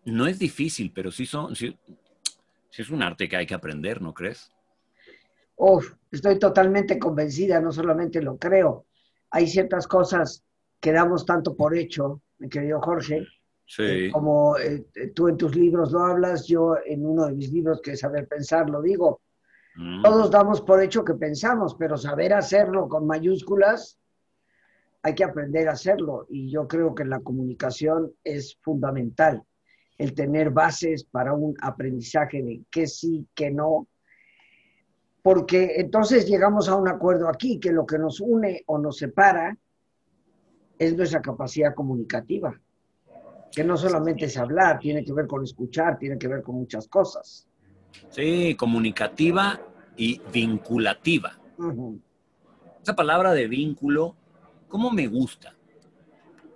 No 0.05 0.27
es 0.27 0.39
difícil, 0.39 0.91
pero 0.93 1.11
sí, 1.11 1.25
son, 1.25 1.55
sí, 1.55 1.77
es 2.75 2.89
un 2.89 3.03
arte 3.03 3.29
que 3.29 3.37
hay 3.37 3.45
que 3.45 3.53
aprender, 3.53 4.01
¿no 4.01 4.13
crees? 4.13 4.51
Uf, 5.55 5.93
estoy 6.11 6.39
totalmente 6.39 6.97
convencida, 6.97 7.61
no 7.61 7.71
solamente 7.71 8.21
lo 8.21 8.37
creo. 8.37 8.85
Hay 9.29 9.47
ciertas 9.47 9.87
cosas 9.87 10.43
que 10.83 10.91
damos 10.91 11.25
tanto 11.25 11.55
por 11.55 11.77
hecho, 11.77 12.21
mi 12.39 12.49
querido 12.49 12.81
Jorge, 12.81 13.25
Sí. 13.65 13.83
Eh, 13.83 14.11
como 14.11 14.57
eh, 14.57 14.85
tú 15.15 15.29
en 15.29 15.37
tus 15.37 15.55
libros 15.55 15.93
lo 15.93 16.01
hablas, 16.01 16.45
yo 16.45 16.75
en 16.85 17.05
uno 17.05 17.27
de 17.27 17.33
mis 17.33 17.49
libros 17.53 17.81
que 17.81 17.91
es 17.91 18.01
Saber 18.01 18.27
Pensar 18.27 18.69
lo 18.69 18.81
digo. 18.81 19.21
Mm. 19.77 20.03
Todos 20.03 20.29
damos 20.29 20.59
por 20.59 20.83
hecho 20.83 21.05
que 21.05 21.13
pensamos, 21.13 21.73
pero 21.79 21.95
saber 21.95 22.33
hacerlo 22.33 22.89
con 22.89 23.07
mayúsculas, 23.07 23.97
hay 25.01 25.15
que 25.15 25.23
aprender 25.23 25.69
a 25.69 25.71
hacerlo. 25.71 26.27
Y 26.29 26.51
yo 26.51 26.67
creo 26.67 26.93
que 26.93 27.05
la 27.05 27.21
comunicación 27.21 28.11
es 28.21 28.57
fundamental, 28.61 29.41
el 29.97 30.13
tener 30.13 30.49
bases 30.49 31.05
para 31.05 31.33
un 31.33 31.55
aprendizaje 31.61 32.43
de 32.43 32.63
qué 32.69 32.85
sí, 32.85 33.25
qué 33.33 33.49
no. 33.49 33.87
Porque 35.21 35.75
entonces 35.77 36.27
llegamos 36.27 36.67
a 36.67 36.75
un 36.75 36.89
acuerdo 36.89 37.29
aquí, 37.29 37.61
que 37.61 37.71
lo 37.71 37.85
que 37.85 37.97
nos 37.97 38.19
une 38.19 38.61
o 38.65 38.77
nos 38.77 38.97
separa 38.97 39.57
es 40.85 40.95
nuestra 40.95 41.21
capacidad 41.21 41.73
comunicativa 41.73 42.59
que 43.51 43.63
no 43.63 43.77
solamente 43.77 44.25
es 44.25 44.37
hablar, 44.37 44.79
tiene 44.79 45.03
que 45.03 45.13
ver 45.13 45.27
con 45.27 45.43
escuchar, 45.43 45.97
tiene 45.99 46.17
que 46.17 46.27
ver 46.27 46.41
con 46.41 46.55
muchas 46.55 46.87
cosas. 46.87 47.47
Sí, 48.09 48.55
comunicativa 48.55 49.59
y 49.95 50.19
vinculativa. 50.31 51.37
Esa 52.81 52.95
palabra 52.95 53.31
de 53.33 53.47
vínculo, 53.47 54.15
¿cómo 54.67 54.89
me 54.89 55.07
gusta? 55.07 55.55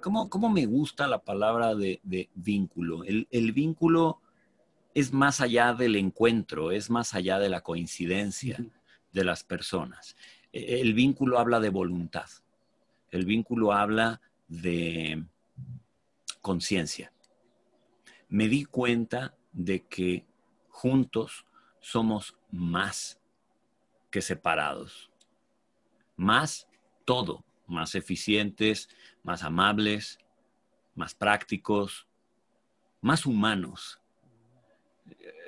¿Cómo, 0.02 0.30
cómo 0.30 0.50
me 0.50 0.66
gusta 0.66 1.08
la 1.08 1.20
palabra 1.20 1.76
de, 1.76 2.00
de 2.04 2.30
vínculo? 2.34 3.04
El, 3.04 3.28
el 3.30 3.52
vínculo 3.52 4.22
es 4.94 5.14
más 5.14 5.42
allá 5.42 5.74
del 5.74 5.96
encuentro, 5.96 6.72
es 6.72 6.90
más 6.90 7.14
allá 7.14 7.38
de 7.38 7.50
la 7.50 7.62
coincidencia 7.62 8.58
de 9.12 9.24
las 9.24 9.44
personas. 9.44 10.16
E- 10.52 10.82
El 10.82 10.94
vínculo 10.94 11.38
habla 11.38 11.60
de 11.60 11.70
voluntad. 11.70 12.26
El 13.12 13.26
vínculo 13.26 13.72
habla 13.72 14.22
de 14.48 15.24
conciencia. 16.42 17.12
Me 18.30 18.48
di 18.48 18.66
cuenta 18.66 19.36
de 19.52 19.86
que 19.86 20.26
juntos 20.70 21.46
somos 21.80 22.38
más 22.52 23.20
que 24.12 24.22
separados. 24.22 25.10
Más 26.16 26.68
todo, 27.06 27.46
más 27.68 27.96
eficientes, 27.96 28.90
más 29.24 29.44
amables, 29.44 30.20
más 30.96 31.16
prácticos, 31.16 32.08
más 33.02 33.26
humanos. 33.26 34.02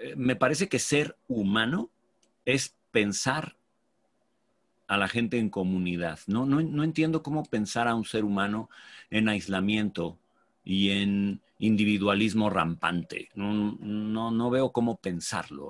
Eh, 0.02 0.16
Me 0.16 0.36
parece 0.36 0.70
que 0.70 0.80
ser 0.80 1.18
humano 1.28 1.92
es 2.46 2.76
pensar 2.92 3.59
a 4.90 4.98
la 4.98 5.08
gente 5.08 5.38
en 5.38 5.50
comunidad. 5.50 6.20
No, 6.26 6.48
no, 6.48 6.62
no 6.62 6.84
entiendo 6.84 7.22
cómo 7.22 7.46
pensar 7.46 7.88
a 7.88 7.94
un 7.94 8.06
ser 8.06 8.26
humano 8.26 8.72
en 9.12 9.30
aislamiento 9.30 10.18
y 10.66 10.90
en 10.90 11.42
individualismo 11.60 12.50
rampante. 12.50 13.30
No, 13.36 13.78
no, 13.80 14.32
no 14.32 14.50
veo 14.50 14.72
cómo 14.72 14.98
pensarlo. 14.98 15.70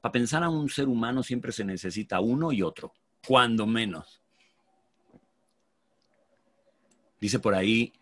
Para 0.00 0.12
pensar 0.12 0.44
a 0.44 0.48
un 0.48 0.68
ser 0.68 0.86
humano 0.86 1.24
siempre 1.24 1.50
se 1.50 1.64
necesita 1.64 2.20
uno 2.20 2.52
y 2.52 2.62
otro, 2.62 2.94
cuando 3.26 3.66
menos. 3.66 4.22
Dice 7.20 7.40
por 7.40 7.56
ahí, 7.56 7.92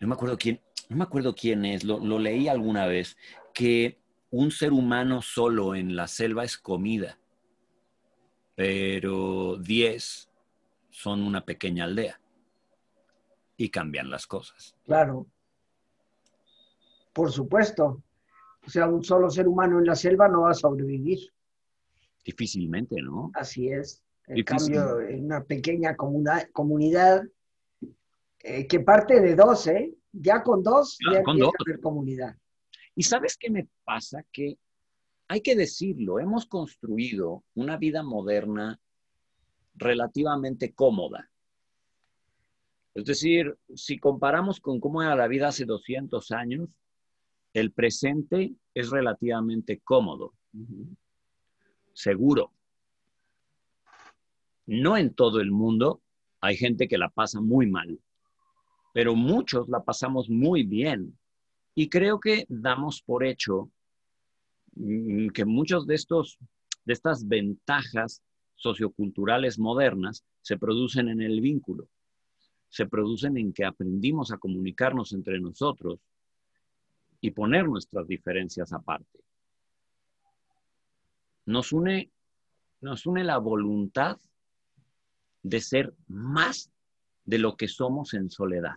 no 0.00 0.08
me 0.08 0.14
acuerdo 0.14 0.36
quién, 0.36 0.60
no 0.88 0.96
me 0.96 1.04
acuerdo 1.04 1.32
quién 1.32 1.64
es, 1.64 1.84
lo, 1.84 2.00
lo 2.00 2.18
leí 2.18 2.48
alguna 2.48 2.86
vez, 2.86 3.16
que 3.54 4.00
un 4.30 4.50
ser 4.50 4.72
humano 4.72 5.22
solo 5.22 5.76
en 5.76 5.94
la 5.94 6.08
selva 6.08 6.42
es 6.42 6.58
comida, 6.58 7.18
pero 8.54 9.56
diez 9.58 10.28
son 10.90 11.22
una 11.22 11.44
pequeña 11.44 11.84
aldea 11.84 12.20
y 13.56 13.70
cambian 13.70 14.10
las 14.10 14.26
cosas. 14.26 14.74
Claro. 14.84 15.26
Por 17.12 17.30
supuesto. 17.32 18.02
O 18.64 18.70
sea, 18.70 18.86
un 18.88 19.02
solo 19.02 19.28
ser 19.30 19.48
humano 19.48 19.78
en 19.78 19.86
la 19.86 19.94
selva 19.96 20.28
no 20.28 20.42
va 20.42 20.50
a 20.50 20.54
sobrevivir. 20.54 21.18
Difícilmente, 22.24 23.00
¿no? 23.02 23.30
Así 23.34 23.68
es. 23.68 24.02
En 24.28 24.36
Difícil. 24.36 24.74
cambio, 24.76 25.00
en 25.00 25.24
una 25.24 25.42
pequeña 25.44 25.96
comuna- 25.96 26.48
comunidad 26.52 27.24
eh, 28.44 28.66
que 28.66 28.80
parte 28.80 29.20
de 29.20 29.34
dos, 29.34 29.66
¿eh? 29.66 29.92
Ya 30.12 30.42
con 30.42 30.62
dos, 30.62 30.98
Ah, 31.08 31.14
ya 31.14 31.22
con 31.22 31.38
dos. 31.38 31.48
a 31.58 31.62
haber 31.66 31.80
comunidad. 31.80 32.36
Y 32.94 33.02
sabes 33.02 33.36
qué 33.36 33.50
me 33.50 33.66
pasa? 33.84 34.24
Que 34.32 34.58
hay 35.32 35.40
que 35.40 35.56
decirlo, 35.56 36.20
hemos 36.20 36.44
construido 36.44 37.42
una 37.54 37.78
vida 37.78 38.02
moderna 38.02 38.78
relativamente 39.76 40.74
cómoda. 40.74 41.30
Es 42.92 43.06
decir, 43.06 43.56
si 43.74 43.98
comparamos 43.98 44.60
con 44.60 44.78
cómo 44.78 45.02
era 45.02 45.16
la 45.16 45.28
vida 45.28 45.48
hace 45.48 45.64
200 45.64 46.32
años, 46.32 46.68
el 47.54 47.72
presente 47.72 48.52
es 48.74 48.90
relativamente 48.90 49.80
cómodo, 49.82 50.34
seguro. 51.94 52.52
No 54.66 54.98
en 54.98 55.14
todo 55.14 55.40
el 55.40 55.50
mundo 55.50 56.02
hay 56.42 56.58
gente 56.58 56.88
que 56.88 56.98
la 56.98 57.08
pasa 57.08 57.40
muy 57.40 57.66
mal, 57.66 57.98
pero 58.92 59.14
muchos 59.14 59.66
la 59.70 59.82
pasamos 59.82 60.28
muy 60.28 60.62
bien. 60.62 61.18
Y 61.74 61.88
creo 61.88 62.20
que 62.20 62.44
damos 62.50 63.00
por 63.00 63.24
hecho 63.24 63.70
que 64.74 65.44
muchos 65.44 65.86
de 65.86 65.94
estos 65.94 66.38
de 66.84 66.92
estas 66.92 67.26
ventajas 67.26 68.22
socioculturales 68.56 69.58
modernas 69.58 70.24
se 70.40 70.58
producen 70.58 71.08
en 71.08 71.20
el 71.20 71.40
vínculo, 71.40 71.88
se 72.68 72.86
producen 72.86 73.36
en 73.36 73.52
que 73.52 73.64
aprendimos 73.64 74.32
a 74.32 74.38
comunicarnos 74.38 75.12
entre 75.12 75.40
nosotros 75.40 76.00
y 77.20 77.30
poner 77.30 77.68
nuestras 77.68 78.06
diferencias 78.06 78.72
aparte. 78.72 79.20
Nos 81.44 81.72
une, 81.72 82.10
nos 82.80 83.06
une 83.06 83.24
la 83.24 83.38
voluntad 83.38 84.18
de 85.42 85.60
ser 85.60 85.94
más 86.06 86.70
de 87.24 87.38
lo 87.38 87.56
que 87.56 87.68
somos 87.68 88.14
en 88.14 88.30
soledad. 88.30 88.76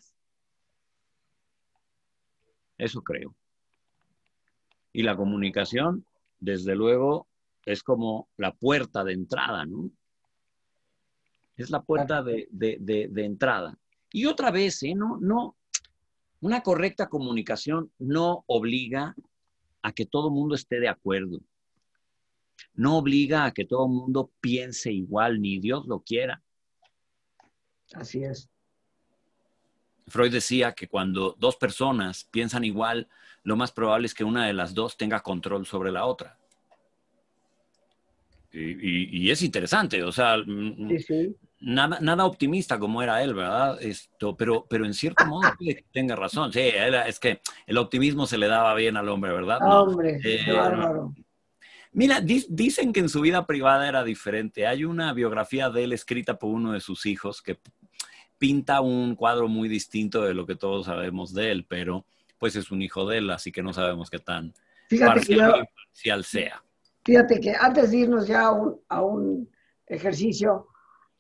Eso 2.78 3.02
creo. 3.02 3.36
Y 4.96 5.04
la 5.04 5.18
comunicación, 5.18 6.06
desde 6.40 6.74
luego, 6.74 7.28
es 7.66 7.84
como 7.84 8.30
la 8.38 8.54
puerta 8.54 9.04
de 9.04 9.12
entrada, 9.12 9.66
¿no? 9.66 9.92
Es 11.58 11.70
la 11.70 11.82
puerta 11.82 12.24
de, 12.24 12.48
entrada. 13.18 13.78
Y 14.14 14.26
otra 14.26 14.52
vez, 14.52 14.82
¿eh? 14.84 14.96
no, 14.96 15.18
no, 15.20 15.58
una 16.40 16.64
correcta 16.64 17.10
comunicación 17.10 17.92
no 18.00 18.46
obliga 18.48 19.14
a 19.82 19.92
que 19.92 20.06
todo 20.06 20.30
el 20.30 20.34
mundo 20.34 20.56
esté 20.56 20.80
de 20.80 20.88
acuerdo. 20.88 21.42
No 22.74 22.98
obliga 22.98 23.44
a 23.44 23.52
que 23.52 23.66
todo 23.66 23.88
el 23.88 23.92
mundo 23.92 24.32
piense 24.40 24.94
igual, 24.94 25.42
ni 25.42 25.60
Dios 25.60 25.86
lo 25.88 26.00
quiera. 26.00 26.42
Así 27.94 28.24
es. 28.24 28.50
Freud 30.08 30.32
decía 30.32 30.74
que 30.74 30.88
cuando 30.88 31.36
dos 31.40 31.56
personas 31.56 32.28
piensan 32.32 32.64
igual, 32.64 33.08
lo 33.44 33.56
más 33.56 33.72
probable 33.72 34.08
es 34.08 34.14
que 34.14 34.24
una 34.24 34.46
de 34.46 34.54
las 34.54 34.74
dos 34.74 34.98
tenga 34.98 35.22
control 35.22 35.66
sobre 35.66 35.92
la 35.92 36.06
otra. 36.06 36.38
Y, 38.52 39.30
es 39.30 39.42
interesante, 39.42 40.02
o 40.02 40.14
sea, 40.14 40.38
mm, 40.38 40.90
Nada, 41.62 42.00
nada, 42.02 42.26
optimista 42.26 42.78
como 42.78 43.02
era 43.02 43.24
él, 43.24 43.34
¿verdad? 43.34 43.82
Esto, 43.82 44.36
pero, 44.36 44.68
pero 44.70 44.86
en 44.86 44.94
cierto 44.94 45.26
modo 45.26 45.50
tenga 45.92 46.16
razón. 46.16 46.52
Sí, 46.52 46.60
es 46.60 47.20
que 47.20 47.40
el 47.66 47.78
optimismo 47.78 48.28
se 48.28 48.38
le 48.38 48.48
daba 48.48 48.76
bien 48.76 48.98
al 48.98 49.10
hombre, 49.10 49.32
¿verdad? 49.32 49.60
Hombre, 49.62 50.20
eh, 50.24 50.46
Mira, 51.94 52.20
dicen 52.22 52.92
que 52.92 53.00
en 53.00 53.10
su 53.10 53.22
vida 53.22 53.48
privada 53.48 53.88
era 53.88 54.04
diferente. 54.04 54.68
Hay 54.68 54.84
una 54.84 55.14
biografía 55.14 55.70
de 55.70 55.86
él 55.86 55.94
escrita 55.94 56.38
por 56.38 56.52
uno 56.52 56.74
de 56.74 56.82
sus 56.82 57.06
hijos 57.06 57.42
que 57.42 57.58
pinta 58.38 58.82
un 58.82 59.16
cuadro 59.16 59.48
muy 59.48 59.70
distinto 59.70 60.24
de 60.24 60.34
lo 60.34 60.46
que 60.46 60.56
todos 60.56 60.86
sabemos 60.86 61.34
de 61.34 61.52
él, 61.52 61.66
pero 61.68 62.06
pues 62.38 62.56
es 62.56 62.72
un 62.72 62.82
hijo 62.82 63.08
de 63.08 63.20
él, 63.20 63.30
así 63.30 63.52
que 63.52 63.64
no 63.64 63.74
sabemos 63.74 64.10
qué 64.10 64.20
tan 64.20 64.54
parcial, 65.00 66.24
sea. 66.24 66.62
Fíjate 67.04 67.40
que 67.40 67.54
antes 67.58 67.92
de 67.92 67.98
irnos 67.98 68.28
ya 68.28 68.48
a 68.90 69.02
un, 69.02 69.50
ejercicio, 69.88 70.68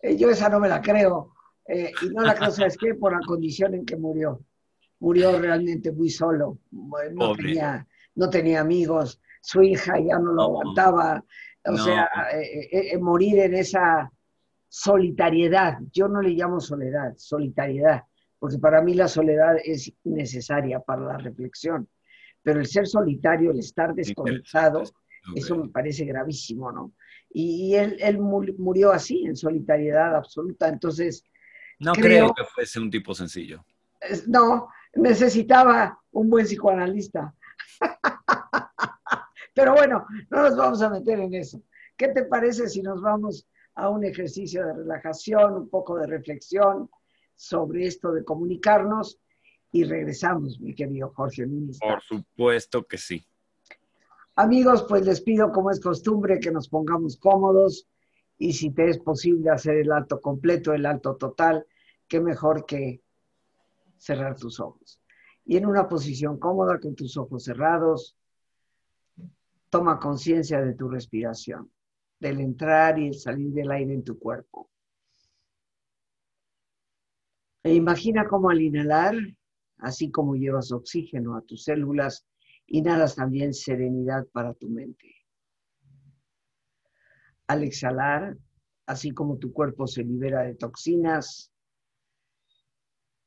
eh, 0.02 0.18
yo 0.18 0.30
esa 0.30 0.50
no 0.50 0.60
me 0.60 0.68
la 0.68 0.82
creo, 0.82 1.36
eh, 1.68 1.92
y 2.02 2.10
no 2.10 2.24
la 2.24 2.34
creo, 2.34 2.52
¿sabes 2.52 2.78
qué? 2.78 2.96
Por 2.96 3.14
la 3.14 3.26
condición 3.26 3.76
en 3.76 3.86
que 3.86 3.96
murió. 3.96 4.42
Murió 5.00 5.38
realmente 5.40 5.92
muy 5.92 6.10
solo, 6.10 6.60
no, 6.72 7.36
tenía, 7.36 7.86
no 8.16 8.30
tenía 8.30 8.62
amigos, 8.62 9.22
su 9.42 9.62
hija 9.62 10.00
ya 10.00 10.18
no 10.18 10.32
lo 10.32 10.44
aguantaba, 10.44 11.24
o 11.66 11.78
sea, 11.78 12.10
eh, 12.32 12.98
morir 12.98 13.40
en 13.40 13.56
esa 13.56 14.12
solitariedad, 14.68 15.78
yo 15.92 16.08
no 16.08 16.22
le 16.22 16.32
llamo 16.32 16.60
soledad, 16.60 17.14
solitariedad, 17.18 18.04
porque 18.40 18.58
para 18.58 18.82
mí 18.82 18.94
la 18.94 19.08
soledad 19.08 19.56
es 19.64 19.92
necesaria 20.04 20.80
para 20.80 21.02
la 21.02 21.18
reflexión, 21.18 21.88
pero 22.44 22.60
el 22.60 22.68
ser 22.68 22.88
solitario, 22.88 23.52
el 23.52 23.60
estar 23.60 23.94
desconectado, 23.94 24.84
eso 25.36 25.58
me 25.58 25.70
parece 25.70 26.06
gravísimo, 26.06 26.72
¿no? 26.72 26.94
Y, 27.30 27.74
él, 27.76 28.20
murió 28.20 28.92
así, 28.92 29.26
en 29.26 29.36
solitariedad 29.36 30.16
absoluta, 30.16 30.68
entonces... 30.70 31.24
No 31.80 31.94
creo, 31.94 32.34
que 32.34 32.44
fuese 32.46 32.80
un 32.80 32.90
tipo 32.90 33.14
sencillo. 33.14 33.66
No, 34.28 34.70
necesitaba 34.94 36.00
un 36.12 36.30
buen 36.30 36.46
psicoanalista. 36.46 37.34
Pero 39.54 39.74
bueno, 39.74 40.06
no 40.30 40.44
nos 40.44 40.56
vamos 40.56 40.82
a 40.82 40.90
meter 40.90 41.20
en 41.20 41.34
eso. 41.34 41.62
¿Qué 41.98 42.10
te 42.10 42.24
parece 42.24 42.70
si 42.70 42.82
nos 42.82 43.02
vamos 43.02 43.48
a 43.76 43.90
un 43.90 44.06
ejercicio 44.06 44.66
de 44.66 44.74
relajación, 44.74 45.54
un 45.54 45.70
poco 45.70 45.98
de 45.98 46.08
reflexión 46.08 46.90
sobre 47.36 47.86
esto 47.86 48.12
de 48.14 48.24
comunicarnos 48.24 49.20
y 49.72 49.84
regresamos, 49.84 50.60
mi 50.60 50.74
querido 50.74 51.12
Jorge 51.14 51.46
Ministro. 51.46 51.88
Por 51.90 52.02
supuesto 52.02 52.84
que 52.84 52.98
sí. 52.98 53.28
Amigos, 54.38 54.86
pues 54.88 55.06
les 55.06 55.22
pido, 55.22 55.52
como 55.52 55.72
es 55.72 55.82
costumbre, 55.82 56.40
que 56.40 56.52
nos 56.52 56.70
pongamos 56.70 57.18
cómodos 57.18 57.88
y 58.38 58.54
si 58.54 58.72
te 58.72 58.90
es 58.90 59.00
posible 59.00 59.50
hacer 59.50 59.78
el 59.78 59.92
alto 59.92 60.22
completo, 60.22 60.74
el 60.74 60.86
alto 60.86 61.16
total, 61.16 61.66
qué 62.08 62.22
mejor 62.22 62.66
que 62.66 63.02
cerrar 63.98 64.38
tus 64.38 64.60
ojos. 64.60 65.02
Y 65.46 65.58
en 65.58 65.66
una 65.66 65.88
posición 65.88 66.40
cómoda, 66.40 66.80
con 66.80 66.96
tus 66.96 67.18
ojos 67.18 67.44
cerrados, 67.44 68.18
toma 69.70 70.00
conciencia 70.00 70.62
de 70.62 70.74
tu 70.74 70.90
respiración 70.90 71.70
del 72.20 72.40
entrar 72.40 72.98
y 73.00 73.08
el 73.08 73.16
salir 73.16 73.52
del 73.54 73.72
aire 73.72 73.94
en 73.94 74.04
tu 74.04 74.18
cuerpo. 74.18 74.70
E 77.64 77.74
imagina 77.74 78.28
cómo 78.28 78.50
al 78.50 78.62
inhalar, 78.62 79.16
así 79.78 80.12
como 80.12 80.36
llevas 80.36 80.72
oxígeno 80.72 81.36
a 81.36 81.42
tus 81.42 81.64
células, 81.64 82.26
inhalas 82.68 83.16
también 83.16 83.54
serenidad 83.54 84.28
para 84.32 84.54
tu 84.54 84.70
mente. 84.70 85.16
Al 87.48 87.64
exhalar, 87.64 88.38
así 88.86 89.12
como 89.12 89.38
tu 89.38 89.52
cuerpo 89.52 89.88
se 89.88 90.04
libera 90.04 90.44
de 90.44 90.56
toxinas, 90.56 91.52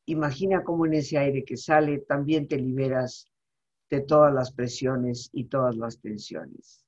imagina 0.07 0.62
cómo 0.64 0.87
en 0.87 0.94
ese 0.94 1.18
aire 1.18 1.44
que 1.44 1.57
sale 1.57 1.98
también 1.98 2.48
te 2.48 2.57
liberas 2.57 3.31
de 3.90 4.01
todas 4.03 4.33
las 4.33 4.53
presiones 4.53 5.31
y 5.33 5.44
todas 5.44 5.77
las 5.77 6.01
tensiones. 6.01 6.88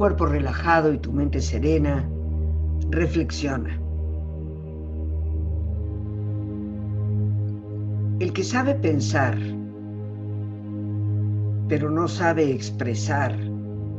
Cuerpo 0.00 0.24
relajado 0.24 0.94
y 0.94 0.98
tu 0.98 1.12
mente 1.12 1.42
serena, 1.42 2.08
reflexiona. 2.88 3.78
El 8.18 8.32
que 8.32 8.42
sabe 8.42 8.76
pensar, 8.76 9.36
pero 11.68 11.90
no 11.90 12.08
sabe 12.08 12.50
expresar 12.50 13.36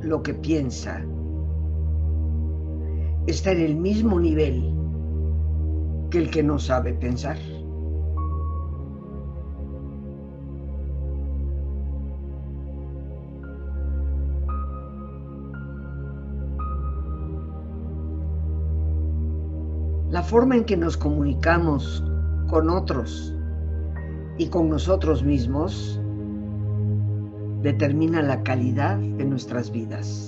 lo 0.01 0.23
que 0.23 0.33
piensa, 0.33 1.05
está 3.27 3.51
en 3.51 3.61
el 3.61 3.75
mismo 3.75 4.19
nivel 4.19 4.73
que 6.09 6.17
el 6.17 6.31
que 6.31 6.41
no 6.41 6.57
sabe 6.57 6.93
pensar. 6.93 7.37
La 20.21 20.27
forma 20.27 20.55
en 20.55 20.65
que 20.65 20.77
nos 20.77 20.97
comunicamos 20.97 22.05
con 22.47 22.69
otros 22.69 23.35
y 24.37 24.49
con 24.49 24.69
nosotros 24.69 25.23
mismos 25.23 25.99
determina 27.63 28.21
la 28.21 28.43
calidad 28.43 28.99
de 28.99 29.25
nuestras 29.25 29.71
vidas. 29.71 30.27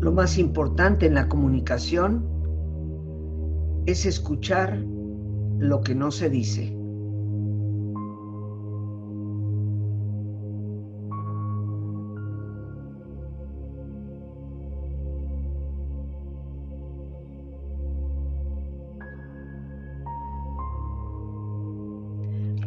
Lo 0.00 0.10
más 0.10 0.36
importante 0.36 1.06
en 1.06 1.14
la 1.14 1.28
comunicación 1.28 2.24
es 3.86 4.04
escuchar 4.04 4.76
lo 5.60 5.80
que 5.82 5.94
no 5.94 6.10
se 6.10 6.28
dice. 6.28 6.79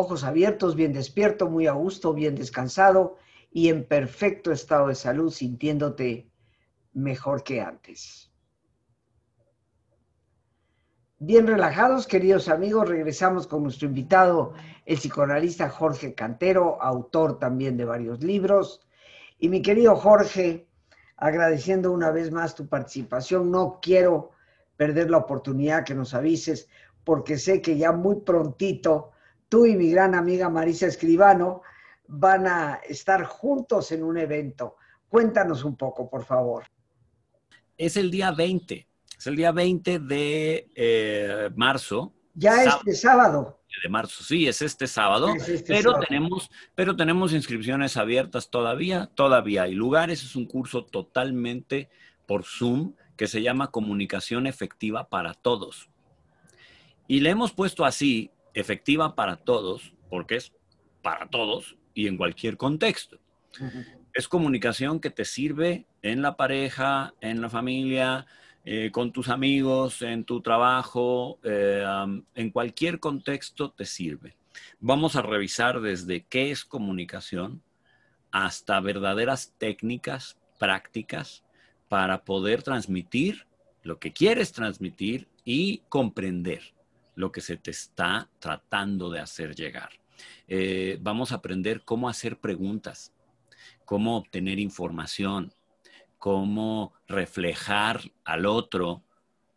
Ojos 0.00 0.22
abiertos, 0.22 0.76
bien 0.76 0.92
despierto, 0.92 1.50
muy 1.50 1.66
a 1.66 1.72
gusto, 1.72 2.14
bien 2.14 2.36
descansado 2.36 3.16
y 3.50 3.68
en 3.68 3.84
perfecto 3.84 4.52
estado 4.52 4.86
de 4.86 4.94
salud, 4.94 5.32
sintiéndote 5.32 6.30
mejor 6.92 7.42
que 7.42 7.60
antes. 7.60 8.30
Bien 11.18 11.48
relajados, 11.48 12.06
queridos 12.06 12.48
amigos, 12.48 12.88
regresamos 12.88 13.48
con 13.48 13.64
nuestro 13.64 13.88
invitado, 13.88 14.52
el 14.86 14.98
psicoanalista 14.98 15.68
Jorge 15.68 16.14
Cantero, 16.14 16.80
autor 16.80 17.40
también 17.40 17.76
de 17.76 17.84
varios 17.84 18.22
libros. 18.22 18.86
Y 19.40 19.48
mi 19.48 19.62
querido 19.62 19.96
Jorge, 19.96 20.68
agradeciendo 21.16 21.90
una 21.90 22.12
vez 22.12 22.30
más 22.30 22.54
tu 22.54 22.68
participación, 22.68 23.50
no 23.50 23.80
quiero 23.82 24.30
perder 24.76 25.10
la 25.10 25.18
oportunidad 25.18 25.84
que 25.84 25.96
nos 25.96 26.14
avises, 26.14 26.68
porque 27.02 27.36
sé 27.36 27.60
que 27.60 27.76
ya 27.76 27.90
muy 27.90 28.20
prontito 28.20 29.10
tú 29.48 29.66
y 29.66 29.76
mi 29.76 29.90
gran 29.90 30.14
amiga 30.14 30.48
Marisa 30.48 30.86
Escribano 30.86 31.62
van 32.06 32.46
a 32.46 32.80
estar 32.88 33.24
juntos 33.24 33.92
en 33.92 34.02
un 34.02 34.18
evento. 34.18 34.76
Cuéntanos 35.08 35.64
un 35.64 35.76
poco, 35.76 36.08
por 36.08 36.24
favor. 36.24 36.64
Es 37.76 37.96
el 37.96 38.10
día 38.10 38.30
20, 38.32 38.88
es 39.16 39.26
el 39.26 39.36
día 39.36 39.52
20 39.52 40.00
de 40.00 40.70
eh, 40.74 41.50
marzo. 41.54 42.12
Ya 42.34 42.64
este 42.64 42.92
sábado. 42.92 43.62
De 43.82 43.88
marzo, 43.88 44.24
sí, 44.24 44.48
es 44.48 44.62
este 44.62 44.86
sábado, 44.86 45.32
este 45.34 45.62
pero, 45.66 46.00
Tenemos, 46.00 46.50
pero 46.74 46.96
tenemos 46.96 47.32
inscripciones 47.32 47.96
abiertas 47.96 48.50
todavía, 48.50 49.10
todavía 49.14 49.64
hay 49.64 49.74
lugares, 49.74 50.24
es 50.24 50.34
un 50.34 50.46
curso 50.46 50.84
totalmente 50.84 51.88
por 52.26 52.44
Zoom 52.44 52.94
que 53.16 53.28
se 53.28 53.42
llama 53.42 53.70
Comunicación 53.70 54.46
Efectiva 54.46 55.08
para 55.08 55.34
Todos. 55.34 55.90
Y 57.06 57.20
le 57.20 57.30
hemos 57.30 57.52
puesto 57.52 57.84
así, 57.84 58.30
efectiva 58.60 59.14
para 59.14 59.36
todos, 59.36 59.94
porque 60.10 60.36
es 60.36 60.52
para 61.02 61.28
todos 61.28 61.76
y 61.94 62.06
en 62.06 62.16
cualquier 62.16 62.56
contexto. 62.56 63.18
Es 64.12 64.28
comunicación 64.28 65.00
que 65.00 65.10
te 65.10 65.24
sirve 65.24 65.86
en 66.02 66.22
la 66.22 66.36
pareja, 66.36 67.14
en 67.20 67.40
la 67.40 67.50
familia, 67.50 68.26
eh, 68.64 68.90
con 68.90 69.12
tus 69.12 69.28
amigos, 69.28 70.02
en 70.02 70.24
tu 70.24 70.40
trabajo, 70.40 71.38
eh, 71.42 71.84
en 72.34 72.50
cualquier 72.50 73.00
contexto 73.00 73.70
te 73.70 73.84
sirve. 73.84 74.36
Vamos 74.80 75.16
a 75.16 75.22
revisar 75.22 75.80
desde 75.80 76.24
qué 76.24 76.50
es 76.50 76.64
comunicación 76.64 77.62
hasta 78.30 78.80
verdaderas 78.80 79.54
técnicas, 79.58 80.36
prácticas 80.58 81.44
para 81.88 82.24
poder 82.24 82.62
transmitir 82.62 83.46
lo 83.82 83.98
que 83.98 84.12
quieres 84.12 84.52
transmitir 84.52 85.28
y 85.44 85.78
comprender 85.88 86.74
lo 87.18 87.32
que 87.32 87.40
se 87.40 87.56
te 87.56 87.72
está 87.72 88.30
tratando 88.38 89.10
de 89.10 89.18
hacer 89.18 89.56
llegar. 89.56 89.90
Eh, 90.46 90.98
vamos 91.00 91.32
a 91.32 91.36
aprender 91.36 91.82
cómo 91.84 92.08
hacer 92.08 92.38
preguntas, 92.38 93.12
cómo 93.84 94.16
obtener 94.16 94.60
información, 94.60 95.52
cómo 96.16 96.92
reflejar 97.08 98.00
al 98.24 98.46
otro 98.46 99.02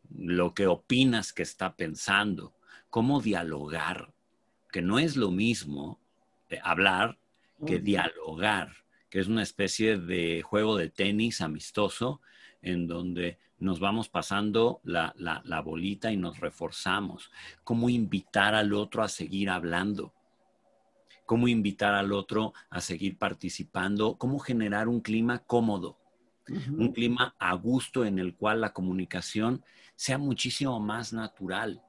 lo 0.09 0.55
que 0.55 0.65
opinas 0.65 1.33
que 1.33 1.43
está 1.43 1.75
pensando, 1.75 2.55
cómo 2.89 3.21
dialogar, 3.21 4.11
que 4.71 4.81
no 4.81 4.97
es 4.97 5.15
lo 5.15 5.29
mismo 5.29 5.99
hablar 6.63 7.19
que 7.67 7.77
dialogar, 7.77 8.73
que 9.11 9.19
es 9.19 9.27
una 9.27 9.43
especie 9.43 9.99
de 9.99 10.41
juego 10.41 10.77
de 10.77 10.89
tenis 10.89 11.41
amistoso 11.41 12.21
en 12.63 12.87
donde 12.87 13.37
nos 13.61 13.79
vamos 13.79 14.09
pasando 14.09 14.81
la, 14.83 15.13
la, 15.15 15.61
bolita 15.61 16.11
y 16.11 16.17
nos 16.17 16.39
reforzamos. 16.39 17.31
Cómo 17.63 17.89
invitar 17.89 18.55
al 18.55 18.73
otro 18.73 19.03
a 19.03 19.07
seguir 19.07 19.51
hablando. 19.51 20.13
Cómo 21.27 21.47
invitar 21.47 21.93
al 21.93 22.11
otro 22.11 22.53
a 22.71 22.81
seguir 22.81 23.19
participando. 23.19 24.17
Cómo 24.17 24.39
generar 24.39 24.87
un 24.87 24.99
clima 24.99 25.39
cómodo. 25.39 25.99
Un 26.75 26.91
clima 26.91 27.35
a 27.37 27.53
gusto 27.53 28.03
en 28.03 28.17
el 28.17 28.35
cual 28.35 28.61
la 28.61 28.73
comunicación 28.73 29.63
sea 29.95 30.17
muchísimo 30.17 30.79
más 30.79 31.13
natural. 31.13 31.83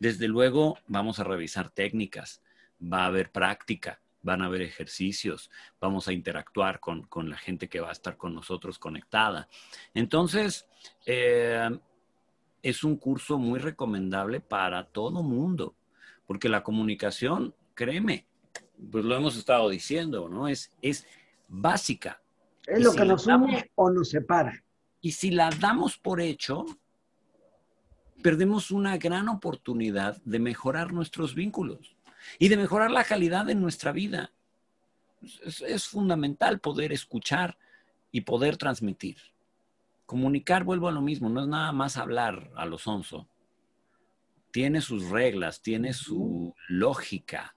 Desde 0.00 0.26
luego 0.26 0.78
vamos 0.88 1.20
a 1.20 1.24
revisar 1.24 1.68
técnicas. 1.68 2.42
Va 2.82 3.02
a 3.02 3.06
haber 3.06 3.30
práctica 3.30 4.00
van 4.24 4.42
a 4.42 4.46
haber 4.46 4.62
ejercicios, 4.62 5.50
vamos 5.80 6.08
a 6.08 6.12
interactuar 6.12 6.80
con, 6.80 7.06
la 7.28 7.36
gente 7.36 7.68
que 7.68 7.80
va 7.80 7.90
a 7.90 7.92
estar 7.92 8.16
con 8.16 8.34
nosotros 8.34 8.78
conectada. 8.78 9.48
Entonces, 9.92 10.66
eh, 11.06 11.70
es 12.62 12.82
un 12.82 12.96
curso 12.96 13.38
muy 13.38 13.60
recomendable 13.60 14.40
para 14.40 14.86
todo 14.86 15.22
mundo, 15.22 15.76
porque 16.26 16.48
la 16.48 16.62
comunicación, 16.62 17.54
créeme, 17.74 18.26
pues 18.90 19.04
lo 19.04 19.14
hemos 19.14 19.36
estado 19.36 19.68
diciendo, 19.68 20.28
¿no? 20.28 20.48
Es, 20.48 20.72
es 20.80 21.06
básica. 21.46 22.22
Es 22.66 22.82
lo 22.82 22.92
que 22.92 23.04
nos 23.04 23.26
une 23.26 23.70
o 23.74 23.90
nos 23.90 24.08
separa. 24.08 24.64
Y 25.02 25.12
si 25.12 25.30
la 25.30 25.50
damos 25.50 25.98
por 25.98 26.22
hecho, 26.22 26.64
perdemos 28.22 28.70
una 28.70 28.96
gran 28.96 29.28
oportunidad 29.28 30.16
de 30.24 30.38
mejorar 30.38 30.94
nuestros 30.94 31.34
vínculos 31.34 31.93
y 32.38 32.48
de 32.48 32.56
mejorar 32.56 32.90
la 32.90 33.04
calidad 33.04 33.44
de 33.44 33.54
nuestra 33.54 33.92
vida. 33.92 34.32
Es, 35.22 35.86
fundamental 35.86 36.60
poder 36.60 36.92
escuchar 36.92 37.56
y 38.12 38.22
poder 38.22 38.56
transmitir. 38.56 39.16
Comunicar, 40.06 40.64
vuelvo 40.64 40.88
a 40.88 40.92
lo 40.92 41.00
mismo, 41.00 41.28
no 41.28 41.40
es 41.40 41.48
nada 41.48 41.72
más 41.72 41.96
hablar 41.96 42.50
a 42.56 42.66
lo 42.66 42.78
sonso. 42.78 43.26
Tiene 44.50 44.80
sus 44.80 45.08
reglas, 45.08 45.62
tiene 45.62 45.92
su 45.92 46.54
lógica 46.68 47.56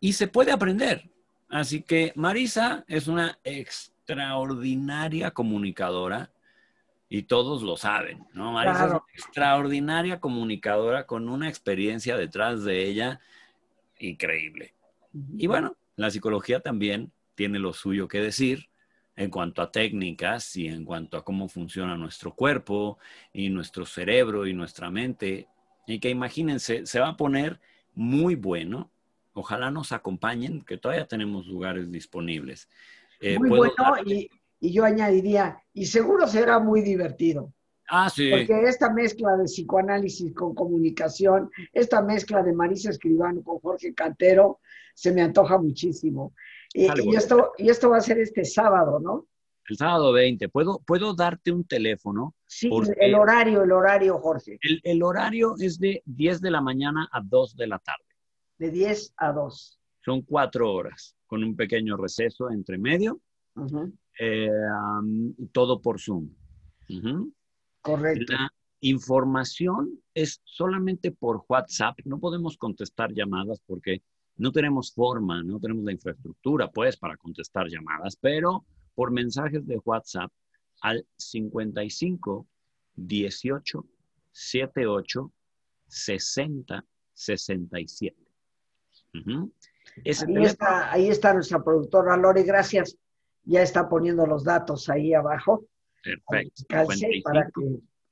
y 0.00 0.12
se 0.12 0.28
puede 0.28 0.52
aprender. 0.52 1.10
Así 1.48 1.82
que 1.82 2.12
Marisa 2.14 2.84
es 2.88 3.08
una 3.08 3.38
extraordinaria 3.42 5.30
comunicadora 5.30 6.30
y 7.08 7.22
todos 7.22 7.62
lo 7.62 7.76
saben, 7.76 8.26
¿no? 8.34 8.52
Marisa 8.52 8.84
es 8.84 8.90
una 8.90 9.02
extraordinaria 9.14 10.20
comunicadora 10.20 11.06
con 11.06 11.28
una 11.28 11.48
experiencia 11.48 12.16
detrás 12.16 12.64
de 12.64 12.84
ella 12.84 13.20
increíble. 13.98 14.74
Y 15.36 15.46
bueno, 15.46 15.76
la 15.96 16.10
psicología 16.10 16.60
también 16.60 17.12
tiene 17.34 17.58
lo 17.58 17.72
suyo 17.72 18.08
que 18.08 18.20
decir 18.20 18.68
en 19.16 19.30
cuanto 19.30 19.62
a 19.62 19.72
técnicas 19.72 20.54
y 20.56 20.68
en 20.68 20.84
cuanto 20.84 21.16
a 21.16 21.24
cómo 21.24 21.48
funciona 21.48 21.96
nuestro 21.96 22.34
cuerpo 22.34 22.98
y 23.32 23.48
nuestro 23.48 23.84
cerebro 23.84 24.46
y 24.46 24.54
nuestra 24.54 24.90
mente. 24.90 25.48
Y 25.86 25.98
que 25.98 26.10
imagínense, 26.10 26.86
se 26.86 27.00
va 27.00 27.08
a 27.08 27.16
poner 27.16 27.60
muy 27.94 28.36
bueno. 28.36 28.90
Ojalá 29.32 29.70
nos 29.70 29.92
acompañen, 29.92 30.62
que 30.62 30.78
todavía 30.78 31.08
tenemos 31.08 31.46
lugares 31.46 31.90
disponibles. 31.90 32.68
Eh, 33.20 33.38
muy 33.38 33.48
bueno 33.48 33.74
y, 34.04 34.30
y 34.60 34.72
yo 34.72 34.84
añadiría, 34.84 35.62
y 35.72 35.86
seguro 35.86 36.26
será 36.26 36.58
muy 36.58 36.82
divertido. 36.82 37.52
Ah, 37.88 38.10
sí. 38.10 38.30
Porque 38.30 38.62
esta 38.64 38.92
mezcla 38.92 39.36
de 39.36 39.44
psicoanálisis 39.44 40.34
con 40.34 40.54
comunicación, 40.54 41.50
esta 41.72 42.02
mezcla 42.02 42.42
de 42.42 42.52
Marisa 42.52 42.90
Escribano 42.90 43.42
con 43.42 43.58
Jorge 43.60 43.94
Cantero, 43.94 44.60
se 44.94 45.12
me 45.12 45.22
antoja 45.22 45.58
muchísimo. 45.58 46.34
Y, 46.74 46.86
esto, 47.16 47.52
y 47.56 47.70
esto 47.70 47.90
va 47.90 47.96
a 47.96 48.02
ser 48.02 48.18
este 48.18 48.44
sábado, 48.44 49.00
¿no? 49.00 49.26
El 49.68 49.76
sábado 49.76 50.12
20. 50.12 50.48
¿Puedo, 50.48 50.80
¿puedo 50.86 51.14
darte 51.14 51.52
un 51.52 51.64
teléfono? 51.64 52.34
Sí, 52.46 52.70
el 53.00 53.14
horario, 53.14 53.62
el 53.62 53.72
horario, 53.72 54.18
Jorge. 54.18 54.58
El, 54.60 54.80
el, 54.82 55.02
horario 55.02 55.54
es 55.58 55.78
de 55.78 56.02
10 56.06 56.40
de 56.40 56.50
la 56.50 56.60
mañana 56.60 57.08
a 57.12 57.20
2 57.22 57.56
de 57.56 57.66
la 57.66 57.78
tarde. 57.78 58.04
De 58.58 58.70
10 58.70 59.14
a 59.16 59.32
2. 59.32 59.78
Son 60.04 60.22
cuatro 60.22 60.72
horas, 60.72 61.14
con 61.26 61.44
un 61.44 61.54
pequeño 61.54 61.96
receso 61.96 62.50
entre 62.50 62.78
medio. 62.78 63.20
Eh, 64.18 64.48
todo 65.52 65.80
por 65.80 66.00
Zoom. 66.00 66.30
Correcto. 67.82 68.32
La 68.32 68.52
información 68.80 70.00
es 70.14 70.40
solamente 70.44 71.10
por 71.10 71.44
WhatsApp. 71.48 71.98
No 72.04 72.18
podemos 72.18 72.56
contestar 72.56 73.12
llamadas 73.12 73.60
porque 73.66 74.02
no 74.36 74.52
tenemos 74.52 74.92
forma, 74.92 75.42
no 75.42 75.58
tenemos 75.58 75.84
la 75.84 75.92
infraestructura, 75.92 76.70
pues, 76.70 76.96
para 76.96 77.16
contestar 77.16 77.66
llamadas, 77.68 78.16
pero 78.16 78.64
por 78.94 79.10
mensajes 79.10 79.66
de 79.66 79.78
WhatsApp 79.84 80.30
al 80.80 81.04
55 81.16 82.46
18 82.94 83.84
78 84.32 85.32
60 85.88 86.84
67. 87.14 88.16
ahí, 90.04 90.44
está, 90.44 90.92
ahí 90.92 91.08
está 91.08 91.34
nuestra 91.34 91.62
productora 91.62 92.16
Lore, 92.16 92.44
gracias. 92.44 92.96
Ya 93.44 93.62
está 93.62 93.88
poniendo 93.88 94.26
los 94.26 94.44
datos 94.44 94.88
ahí 94.88 95.14
abajo. 95.14 95.64
Perfecto. 96.02 96.64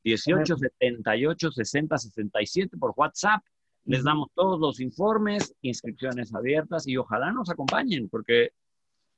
18 0.05 0.57
78 0.57 1.51
60 1.51 1.99
67 1.99 2.77
por 2.79 2.93
WhatsApp. 2.97 3.43
Les 3.85 4.05
damos 4.05 4.29
todos 4.35 4.61
los 4.61 4.81
informes, 4.81 5.55
inscripciones 5.63 6.35
abiertas 6.35 6.87
y 6.87 6.97
ojalá 6.97 7.33
nos 7.33 7.51
acompañen 7.51 8.09
porque 8.09 8.51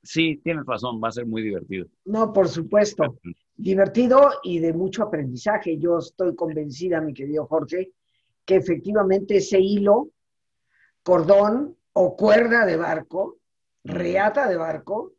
sí, 0.03 0.39
tienes 0.43 0.65
razón, 0.65 1.01
va 1.03 1.09
a 1.09 1.11
ser 1.11 1.25
muy 1.25 1.41
divertido. 1.41 1.87
No, 2.05 2.31
por 2.33 2.47
supuesto. 2.47 3.19
Divertido 3.55 4.31
y 4.43 4.59
de 4.59 4.73
mucho 4.73 5.03
aprendizaje. 5.03 5.77
Yo 5.77 5.99
estoy 5.99 6.35
convencida, 6.35 7.01
mi 7.01 7.13
querido 7.13 7.45
Jorge, 7.45 7.91
que 8.45 8.55
efectivamente 8.55 9.37
ese 9.37 9.59
hilo, 9.59 10.09
cordón 11.03 11.75
o 11.93 12.15
cuerda 12.15 12.65
de 12.65 12.77
barco, 12.77 13.39
reata 13.83 14.47
de 14.47 14.57
barco, 14.57 15.13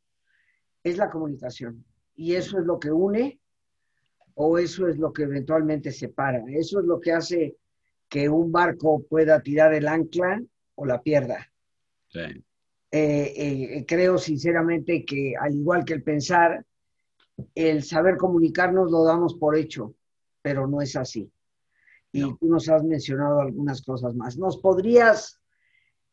es 0.82 0.96
la 0.96 1.10
comunicación. 1.10 1.84
Y 2.20 2.34
eso 2.34 2.58
es 2.58 2.66
lo 2.66 2.78
que 2.78 2.90
une 2.92 3.40
o 4.34 4.58
eso 4.58 4.86
es 4.88 4.98
lo 4.98 5.10
que 5.10 5.22
eventualmente 5.22 5.90
separa. 5.90 6.44
Eso 6.48 6.80
es 6.80 6.84
lo 6.84 7.00
que 7.00 7.12
hace 7.12 7.56
que 8.10 8.28
un 8.28 8.52
barco 8.52 9.02
pueda 9.08 9.40
tirar 9.40 9.72
el 9.72 9.88
ancla 9.88 10.38
o 10.74 10.84
la 10.84 11.00
pierda. 11.00 11.50
Eh, 12.92 13.32
eh, 13.36 13.84
creo 13.88 14.18
sinceramente 14.18 15.02
que 15.02 15.32
al 15.40 15.54
igual 15.54 15.82
que 15.82 15.94
el 15.94 16.02
pensar, 16.02 16.62
el 17.54 17.82
saber 17.84 18.18
comunicarnos 18.18 18.90
lo 18.90 19.02
damos 19.04 19.36
por 19.36 19.56
hecho, 19.56 19.94
pero 20.42 20.66
no 20.66 20.82
es 20.82 20.96
así. 20.96 21.32
Y 22.12 22.20
tú 22.36 22.48
nos 22.48 22.68
has 22.68 22.84
mencionado 22.84 23.40
algunas 23.40 23.80
cosas 23.80 24.14
más. 24.14 24.36
¿Nos 24.36 24.58
podrías 24.58 25.40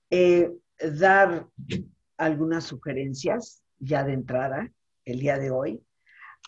eh, 0.09 0.53
dar 0.79 1.49
algunas 2.15 2.63
sugerencias 2.63 3.61
ya 3.77 4.05
de 4.05 4.13
entrada 4.13 4.71
el 5.03 5.19
día 5.19 5.37
de 5.37 5.51
hoy, 5.51 5.81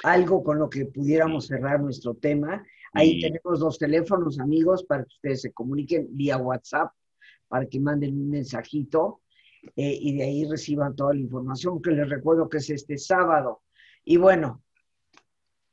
algo 0.03 0.43
con 0.43 0.59
lo 0.59 0.69
que 0.69 0.85
pudiéramos 0.85 1.47
cerrar 1.47 1.81
nuestro 1.81 2.13
tema. 2.13 2.63
Ahí 2.93 3.19
tenemos 3.19 3.59
los 3.59 3.77
teléfonos, 3.77 4.39
amigos, 4.39 4.83
para 4.83 5.03
que 5.03 5.13
ustedes 5.15 5.41
se 5.41 5.51
comuniquen 5.51 6.07
vía 6.11 6.37
WhatsApp, 6.37 6.91
para 7.47 7.65
que 7.65 7.79
manden 7.79 8.15
un 8.15 8.29
mensajito 8.29 9.21
eh, 9.75 9.97
y 9.99 10.17
de 10.17 10.23
ahí 10.23 10.45
reciban 10.45 10.95
toda 10.95 11.13
la 11.13 11.19
información, 11.19 11.81
que 11.81 11.91
les 11.91 12.09
recuerdo 12.09 12.49
que 12.49 12.57
es 12.57 12.69
este 12.69 12.97
sábado. 12.97 13.61
Y 14.03 14.17
bueno, 14.17 14.63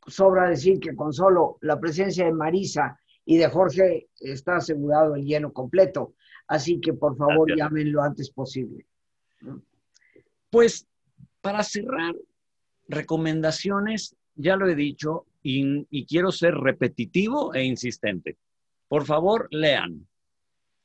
sobra 0.06 0.48
decir 0.48 0.80
que 0.80 0.94
con 0.94 1.12
solo 1.12 1.58
la 1.60 1.78
presencia 1.80 2.24
de 2.24 2.32
Marisa 2.32 2.98
y 3.24 3.36
de 3.36 3.48
Jorge 3.48 4.08
está 4.20 4.56
asegurado 4.56 5.14
el 5.14 5.24
lleno 5.24 5.52
completo. 5.52 6.14
Así 6.48 6.80
que 6.80 6.92
por 6.92 7.16
favor 7.16 7.56
llamen 7.56 7.92
lo 7.92 8.02
antes 8.02 8.30
posible. 8.30 8.86
Pues 10.50 10.86
para 11.40 11.62
cerrar, 11.62 12.14
recomendaciones, 12.88 14.16
ya 14.34 14.56
lo 14.56 14.68
he 14.68 14.74
dicho 14.74 15.26
y, 15.42 16.04
quiero 16.06 16.32
ser 16.32 16.54
repetitivo 16.54 17.54
e 17.54 17.64
insistente. 17.64 18.36
Por 18.88 19.04
favor, 19.04 19.48
lean. 19.50 20.06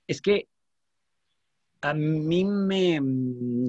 Es 0.08 0.22
que 0.22 0.47
a 1.82 1.93
mí 1.93 2.45
me 2.45 2.99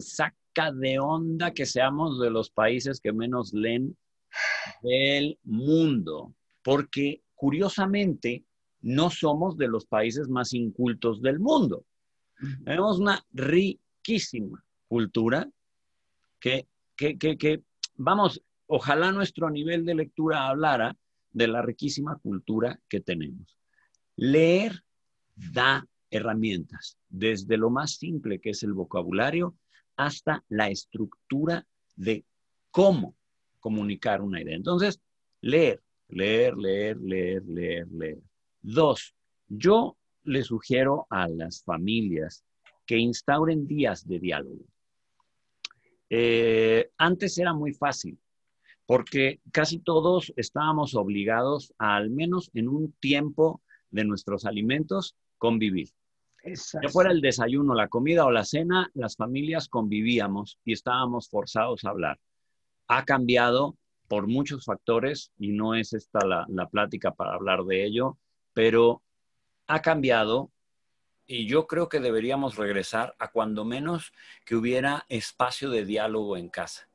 saca 0.01 0.73
de 0.73 0.99
onda 0.99 1.53
que 1.53 1.65
seamos 1.65 2.21
de 2.21 2.31
los 2.31 2.51
países 2.51 3.01
que 3.01 3.13
menos 3.13 3.53
leen 3.55 3.97
del 4.83 5.39
mundo, 5.45 6.35
porque 6.63 7.23
curiosamente 7.35 8.45
no 8.83 9.11
somos 9.11 9.57
de 9.57 9.69
los 9.69 9.87
países 9.87 10.29
más 10.29 10.53
incultos 10.53 11.23
del 11.23 11.39
mundo. 11.39 11.85
Tenemos 12.65 12.99
una 12.99 13.25
riquísima 13.33 14.65
cultura 14.89 15.49
que, 16.41 16.67
que, 16.97 17.17
que, 17.17 17.63
vamos, 18.03 18.43
ojalá 18.67 19.13
nuestro 19.13 19.51
nivel 19.51 19.85
de 19.85 19.95
lectura 19.95 20.49
hablara 20.49 20.97
de 21.31 21.49
la 21.49 21.63
riquísima 21.63 22.17
cultura 22.17 22.79
que 22.89 23.01
tenemos. 23.01 23.57
Leer 24.17 24.83
da 25.35 25.87
herramientas, 26.11 26.99
desde 27.09 27.57
lo 27.57 27.71
más 27.71 27.93
simple 27.93 28.41
que 28.41 28.51
es 28.51 28.63
el 28.63 28.75
vocabulario 28.75 29.55
hasta 29.97 30.45
la 30.49 30.69
estructura 30.69 31.67
de 31.97 32.25
cómo 32.71 33.15
comunicar 33.61 34.21
una 34.21 34.43
idea. 34.43 34.57
Entonces, 34.57 35.01
leer, 35.41 35.83
leer, 36.09 36.57
leer, 36.57 36.99
leer, 36.99 37.45
leer, 37.47 37.89
leer. 37.89 38.19
Dos, 38.61 39.15
yo 39.49 39.97
le 40.25 40.43
sugiero 40.43 41.07
a 41.09 41.29
las 41.29 41.63
familias 41.63 42.45
que 42.85 42.99
instauren 42.99 43.67
días 43.67 44.07
de 44.07 44.19
diálogo. 44.19 44.65
Eh, 46.15 46.91
antes 46.99 47.39
era 47.39 47.55
muy 47.55 47.73
fácil, 47.73 48.19
porque 48.85 49.41
casi 49.51 49.79
todos 49.79 50.31
estábamos 50.37 50.95
obligados 50.95 51.73
a 51.79 51.97
al 51.97 52.11
menos 52.11 52.51
en 52.53 52.69
un 52.69 52.93
tiempo 53.01 53.63
de 53.91 54.05
nuestros 54.05 54.45
alimentos 54.45 55.17
convivir. 55.39 55.89
Ya 56.45 56.91
fuera 56.91 57.13
el 57.13 57.23
desayuno, 57.23 57.75
la 57.75 57.89
comida 57.89 58.27
o 58.27 58.31
la 58.31 58.45
cena, 58.45 58.91
las 58.93 59.17
familias 59.17 59.69
convivíamos 59.69 60.59
y 60.67 60.75
estábamos 60.75 61.31
forzados 61.31 61.83
a 61.85 61.89
hablar. 61.89 62.21
Ha 62.89 63.07
cambiado 63.07 63.79
por 64.07 64.27
muchos 64.27 64.67
factores 64.67 65.33
y 65.39 65.53
no 65.53 65.75
es 65.75 65.95
esta 65.95 66.27
la, 66.27 66.45
la 66.51 66.69
plática 66.69 67.13
para 67.13 67.33
hablar 67.33 67.65
de 67.65 67.87
ello, 67.87 68.19
pero 68.53 69.03
ha 69.67 69.81
cambiado 69.81 70.51
y 71.33 71.47
yo 71.47 71.67
creo 71.67 71.89
que 71.89 71.99
deberíamos 71.99 72.57
regresar 72.57 73.17
a 73.19 73.31
cuando 73.31 73.65
menos 73.65 74.13
que 74.45 74.55
hubiera 74.55 75.07
espacio 75.09 75.71
de 75.71 75.87
diálogo 75.87 76.37
en 76.37 76.51
casa. 76.51 76.89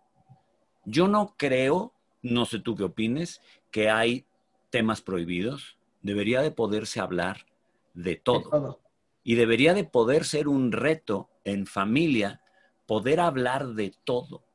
Yo 0.85 1.07
no 1.07 1.33
creo, 1.37 1.93
no 2.21 2.45
sé 2.45 2.59
tú 2.59 2.75
qué 2.75 2.83
opines, 2.83 3.41
que 3.71 3.89
hay 3.89 4.27
temas 4.69 5.01
prohibidos. 5.01 5.77
Debería 6.03 6.41
de 6.43 6.51
poderse 6.51 6.99
hablar 6.99 7.47
de 7.95 8.15
todo. 8.15 8.79
Y 9.23 9.35
debería 9.35 9.73
de 9.73 9.83
poder 9.83 10.23
ser 10.23 10.47
un 10.47 10.71
reto 10.71 11.29
en 11.43 11.65
familia 11.65 12.41
poder 12.85 13.19
hablar 13.19 13.69
de 13.69 13.93
todo. 14.03 14.45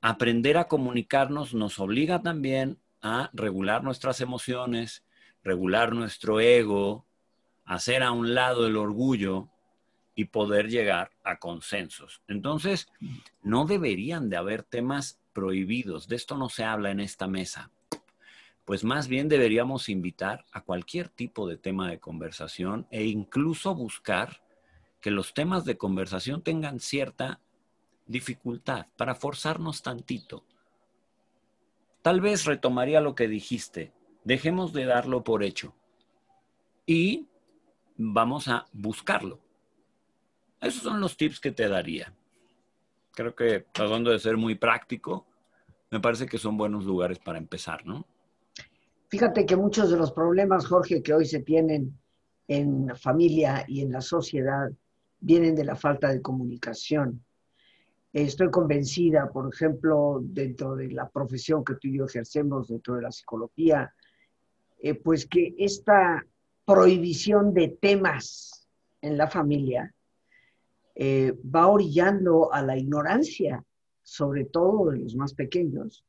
Aprender 0.00 0.56
a 0.56 0.68
comunicarnos 0.68 1.52
nos 1.52 1.80
obliga 1.80 2.22
también 2.22 2.78
a 3.02 3.30
regular 3.32 3.82
nuestras 3.82 4.20
emociones, 4.20 5.04
regular 5.42 5.92
nuestro 5.92 6.40
ego, 6.40 7.06
hacer 7.66 8.02
a 8.02 8.12
un 8.12 8.34
lado 8.34 8.66
el 8.66 8.76
orgullo 8.76 9.48
y 10.14 10.26
poder 10.26 10.68
llegar 10.68 11.10
a 11.22 11.38
consensos. 11.38 12.22
Entonces, 12.26 12.88
no 13.42 13.66
deberían 13.66 14.30
de 14.30 14.38
haber 14.38 14.62
temas 14.62 15.20
prohibidos. 15.34 16.08
De 16.08 16.16
esto 16.16 16.38
no 16.38 16.48
se 16.48 16.64
habla 16.64 16.90
en 16.90 17.00
esta 17.00 17.26
mesa. 17.26 17.70
Pues 18.64 18.82
más 18.82 19.08
bien 19.08 19.28
deberíamos 19.28 19.88
invitar 19.88 20.46
a 20.52 20.62
cualquier 20.62 21.08
tipo 21.08 21.46
de 21.46 21.58
tema 21.58 21.90
de 21.90 22.00
conversación 22.00 22.86
e 22.90 23.04
incluso 23.04 23.74
buscar 23.74 24.42
que 25.00 25.10
los 25.10 25.34
temas 25.34 25.64
de 25.64 25.76
conversación 25.76 26.42
tengan 26.42 26.80
cierta 26.80 27.40
dificultad 28.06 28.86
para 28.96 29.14
forzarnos 29.14 29.82
tantito. 29.82 30.44
Tal 32.02 32.20
vez 32.20 32.44
retomaría 32.44 33.00
lo 33.00 33.14
que 33.14 33.28
dijiste. 33.28 33.92
Dejemos 34.24 34.72
de 34.72 34.84
darlo 34.84 35.22
por 35.22 35.44
hecho. 35.44 35.74
Y 36.86 37.26
vamos 37.96 38.48
a 38.48 38.66
buscarlo. 38.72 39.40
Esos 40.60 40.82
son 40.82 41.00
los 41.00 41.16
tips 41.16 41.40
que 41.40 41.52
te 41.52 41.68
daría. 41.68 42.12
Creo 43.12 43.34
que 43.34 43.66
tratando 43.72 44.10
de 44.10 44.18
ser 44.18 44.36
muy 44.36 44.54
práctico, 44.54 45.26
me 45.90 46.00
parece 46.00 46.26
que 46.26 46.38
son 46.38 46.56
buenos 46.56 46.84
lugares 46.84 47.18
para 47.18 47.38
empezar, 47.38 47.86
¿no? 47.86 48.06
Fíjate 49.08 49.46
que 49.46 49.56
muchos 49.56 49.90
de 49.90 49.96
los 49.96 50.12
problemas, 50.12 50.66
Jorge, 50.66 51.02
que 51.02 51.14
hoy 51.14 51.26
se 51.26 51.40
tienen 51.40 51.96
en 52.48 52.86
la 52.88 52.94
familia 52.94 53.64
y 53.66 53.82
en 53.82 53.92
la 53.92 54.00
sociedad 54.00 54.70
vienen 55.20 55.54
de 55.54 55.64
la 55.64 55.76
falta 55.76 56.08
de 56.08 56.20
comunicación. 56.20 57.24
Estoy 58.12 58.50
convencida, 58.50 59.30
por 59.30 59.52
ejemplo, 59.52 60.20
dentro 60.22 60.74
de 60.74 60.90
la 60.90 61.08
profesión 61.08 61.64
que 61.64 61.74
tú 61.74 61.88
y 61.88 61.98
yo 61.98 62.06
ejercemos, 62.06 62.68
dentro 62.68 62.94
de 62.94 63.02
la 63.02 63.12
psicología, 63.12 63.92
eh, 64.78 64.94
pues 64.94 65.26
que 65.26 65.54
esta 65.58 66.24
prohibición 66.66 67.54
de 67.54 67.68
temas 67.68 68.68
en 69.00 69.16
la 69.16 69.30
familia 69.30 69.94
eh, 70.96 71.32
va 71.54 71.68
orillando 71.68 72.52
a 72.52 72.60
la 72.60 72.76
ignorancia, 72.76 73.64
sobre 74.02 74.44
todo 74.46 74.90
de 74.90 74.98
los 74.98 75.14
más 75.14 75.32
pequeños, 75.32 76.04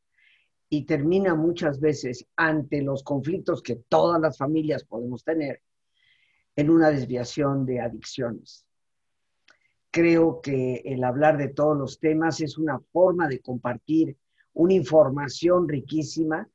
y 0.69 0.85
termina 0.85 1.35
muchas 1.35 1.79
veces 1.79 2.25
ante 2.35 2.81
los 2.81 3.03
conflictos 3.03 3.61
que 3.61 3.75
todas 3.87 4.19
las 4.19 4.37
familias 4.37 4.83
podemos 4.83 5.23
tener 5.23 5.61
en 6.55 6.69
una 6.71 6.89
desviación 6.89 7.65
de 7.65 7.79
adicciones. 7.79 8.65
Creo 9.91 10.41
que 10.41 10.81
el 10.85 11.03
hablar 11.03 11.37
de 11.37 11.49
todos 11.49 11.77
los 11.77 11.99
temas 11.99 12.41
es 12.41 12.57
una 12.57 12.79
forma 12.79 13.27
de 13.27 13.39
compartir 13.39 14.17
una 14.53 14.73
información 14.73 15.69
riquísima 15.69 16.49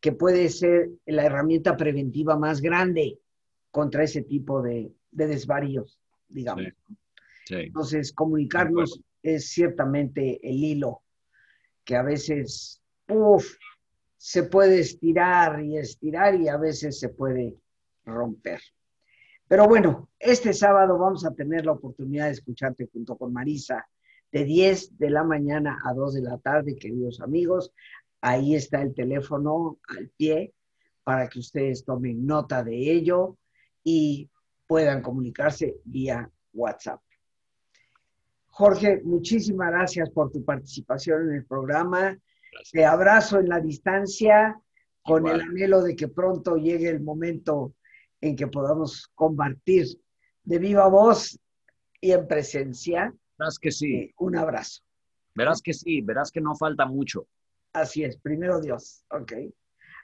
que 0.00 0.12
puede 0.12 0.48
ser 0.48 0.90
la 1.04 1.24
herramienta 1.24 1.76
preventiva 1.76 2.36
más 2.36 2.60
grande 2.60 3.18
contra 3.72 4.04
ese 4.04 4.22
tipo 4.22 4.62
de, 4.62 4.92
desvaríos, 5.10 5.98
digamos. 6.28 6.66
Entonces, 7.48 8.12
comunicarnos 8.12 9.00
es 9.22 9.48
ciertamente 9.48 10.38
el 10.48 10.62
hilo 10.62 11.02
que 11.84 11.96
a 11.96 12.02
veces, 12.02 12.80
uff, 13.08 13.56
se 14.16 14.44
puede 14.44 14.78
estirar 14.78 15.64
y 15.64 15.78
estirar 15.78 16.40
y 16.40 16.48
a 16.48 16.56
veces 16.56 17.00
se 17.00 17.08
puede 17.08 17.56
romper. 18.04 18.60
Pero 19.48 19.66
bueno, 19.66 20.10
este 20.18 20.52
sábado 20.52 20.96
vamos 20.98 21.24
a 21.26 21.34
tener 21.34 21.66
la 21.66 21.72
oportunidad 21.72 22.26
de 22.26 22.32
escucharte 22.32 22.88
junto 22.92 23.16
con 23.16 23.32
Marisa 23.32 23.86
de 24.30 24.44
10 24.44 24.98
de 24.98 25.10
la 25.10 25.24
mañana 25.24 25.78
a 25.84 25.92
2 25.92 26.14
de 26.14 26.22
la 26.22 26.38
tarde, 26.38 26.76
queridos 26.76 27.20
amigos. 27.20 27.72
Ahí 28.20 28.54
está 28.54 28.80
el 28.80 28.94
teléfono 28.94 29.78
al 29.88 30.08
pie 30.10 30.52
para 31.02 31.28
que 31.28 31.40
ustedes 31.40 31.84
tomen 31.84 32.24
nota 32.24 32.62
de 32.62 32.92
ello 32.92 33.38
y 33.84 34.28
puedan 34.66 35.02
comunicarse 35.02 35.76
vía 35.84 36.30
WhatsApp. 36.52 37.00
Jorge, 38.48 39.00
muchísimas 39.04 39.70
gracias 39.70 40.10
por 40.10 40.30
tu 40.30 40.44
participación 40.44 41.30
en 41.30 41.36
el 41.36 41.46
programa. 41.46 42.18
Te 42.70 42.84
abrazo 42.84 43.38
en 43.38 43.48
la 43.48 43.60
distancia 43.60 44.60
con 45.02 45.26
el 45.26 45.40
anhelo 45.40 45.82
de 45.82 45.96
que 45.96 46.08
pronto 46.08 46.56
llegue 46.56 46.88
el 46.88 47.00
momento 47.00 47.74
en 48.20 48.36
que 48.36 48.46
podamos 48.46 49.10
compartir 49.14 49.86
de 50.44 50.58
viva 50.58 50.86
voz 50.88 51.38
y 52.00 52.12
en 52.12 52.28
presencia. 52.28 53.12
Verás 53.38 53.58
que 53.58 53.72
sí. 53.72 53.94
Eh, 53.94 54.14
un 54.18 54.36
abrazo. 54.36 54.82
Verás 55.34 55.62
que 55.62 55.72
sí, 55.72 56.02
verás 56.02 56.30
que 56.30 56.40
no 56.40 56.54
falta 56.54 56.86
mucho. 56.86 57.26
Así 57.72 58.04
es, 58.04 58.18
primero 58.18 58.60
Dios. 58.60 59.04
Ok. 59.10 59.32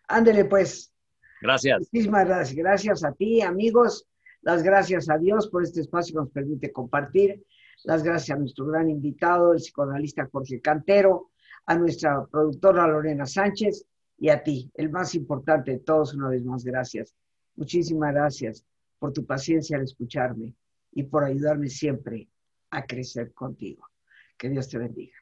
Ándele 0.09 0.47
pues. 0.47 0.93
Gracias. 1.41 1.80
Muchísimas 1.93 2.26
gracias. 2.26 2.57
Gracias 2.57 3.05
a 3.05 3.12
ti, 3.12 3.41
amigos. 3.41 4.07
Las 4.43 4.62
gracias 4.62 5.11
a 5.11 5.18
Dios 5.18 5.49
por 5.49 5.62
este 5.62 5.80
espacio 5.80 6.14
que 6.14 6.20
nos 6.20 6.30
permite 6.30 6.72
compartir. 6.72 7.45
las 7.84 8.03
gracias 8.03 8.36
a 8.36 8.41
nuestro 8.41 8.66
gran 8.66 8.91
invitado, 8.91 9.53
el 9.53 9.59
psicoanalista 9.59 10.28
Jorge 10.32 10.61
Cantero, 10.61 11.30
a 11.66 11.76
nuestra 11.76 12.26
productora 12.26 12.86
Lorena 12.86 13.24
Sánchez 13.24 13.84
y 14.18 14.30
a 14.30 14.43
ti, 14.43 14.70
el 14.74 14.91
más 14.91 15.14
importante 15.14 15.72
de 15.72 15.78
todos, 15.78 16.14
una 16.14 16.28
vez 16.28 16.45
más, 16.45 16.64
gracias. 16.64 17.14
Muchísimas 17.55 18.12
gracias 18.12 18.64
por 18.99 19.12
tu 19.12 19.24
paciencia 19.24 19.76
al 19.76 19.84
escucharme 19.84 20.55
y 20.93 21.05
por 21.05 21.24
ayudarme 21.24 21.68
siempre 21.68 22.28
a 22.70 22.84
crecer 22.84 23.32
contigo. 23.32 23.86
Que 24.36 24.49
Dios 24.49 24.68
te 24.68 24.78
bendiga. 24.78 25.16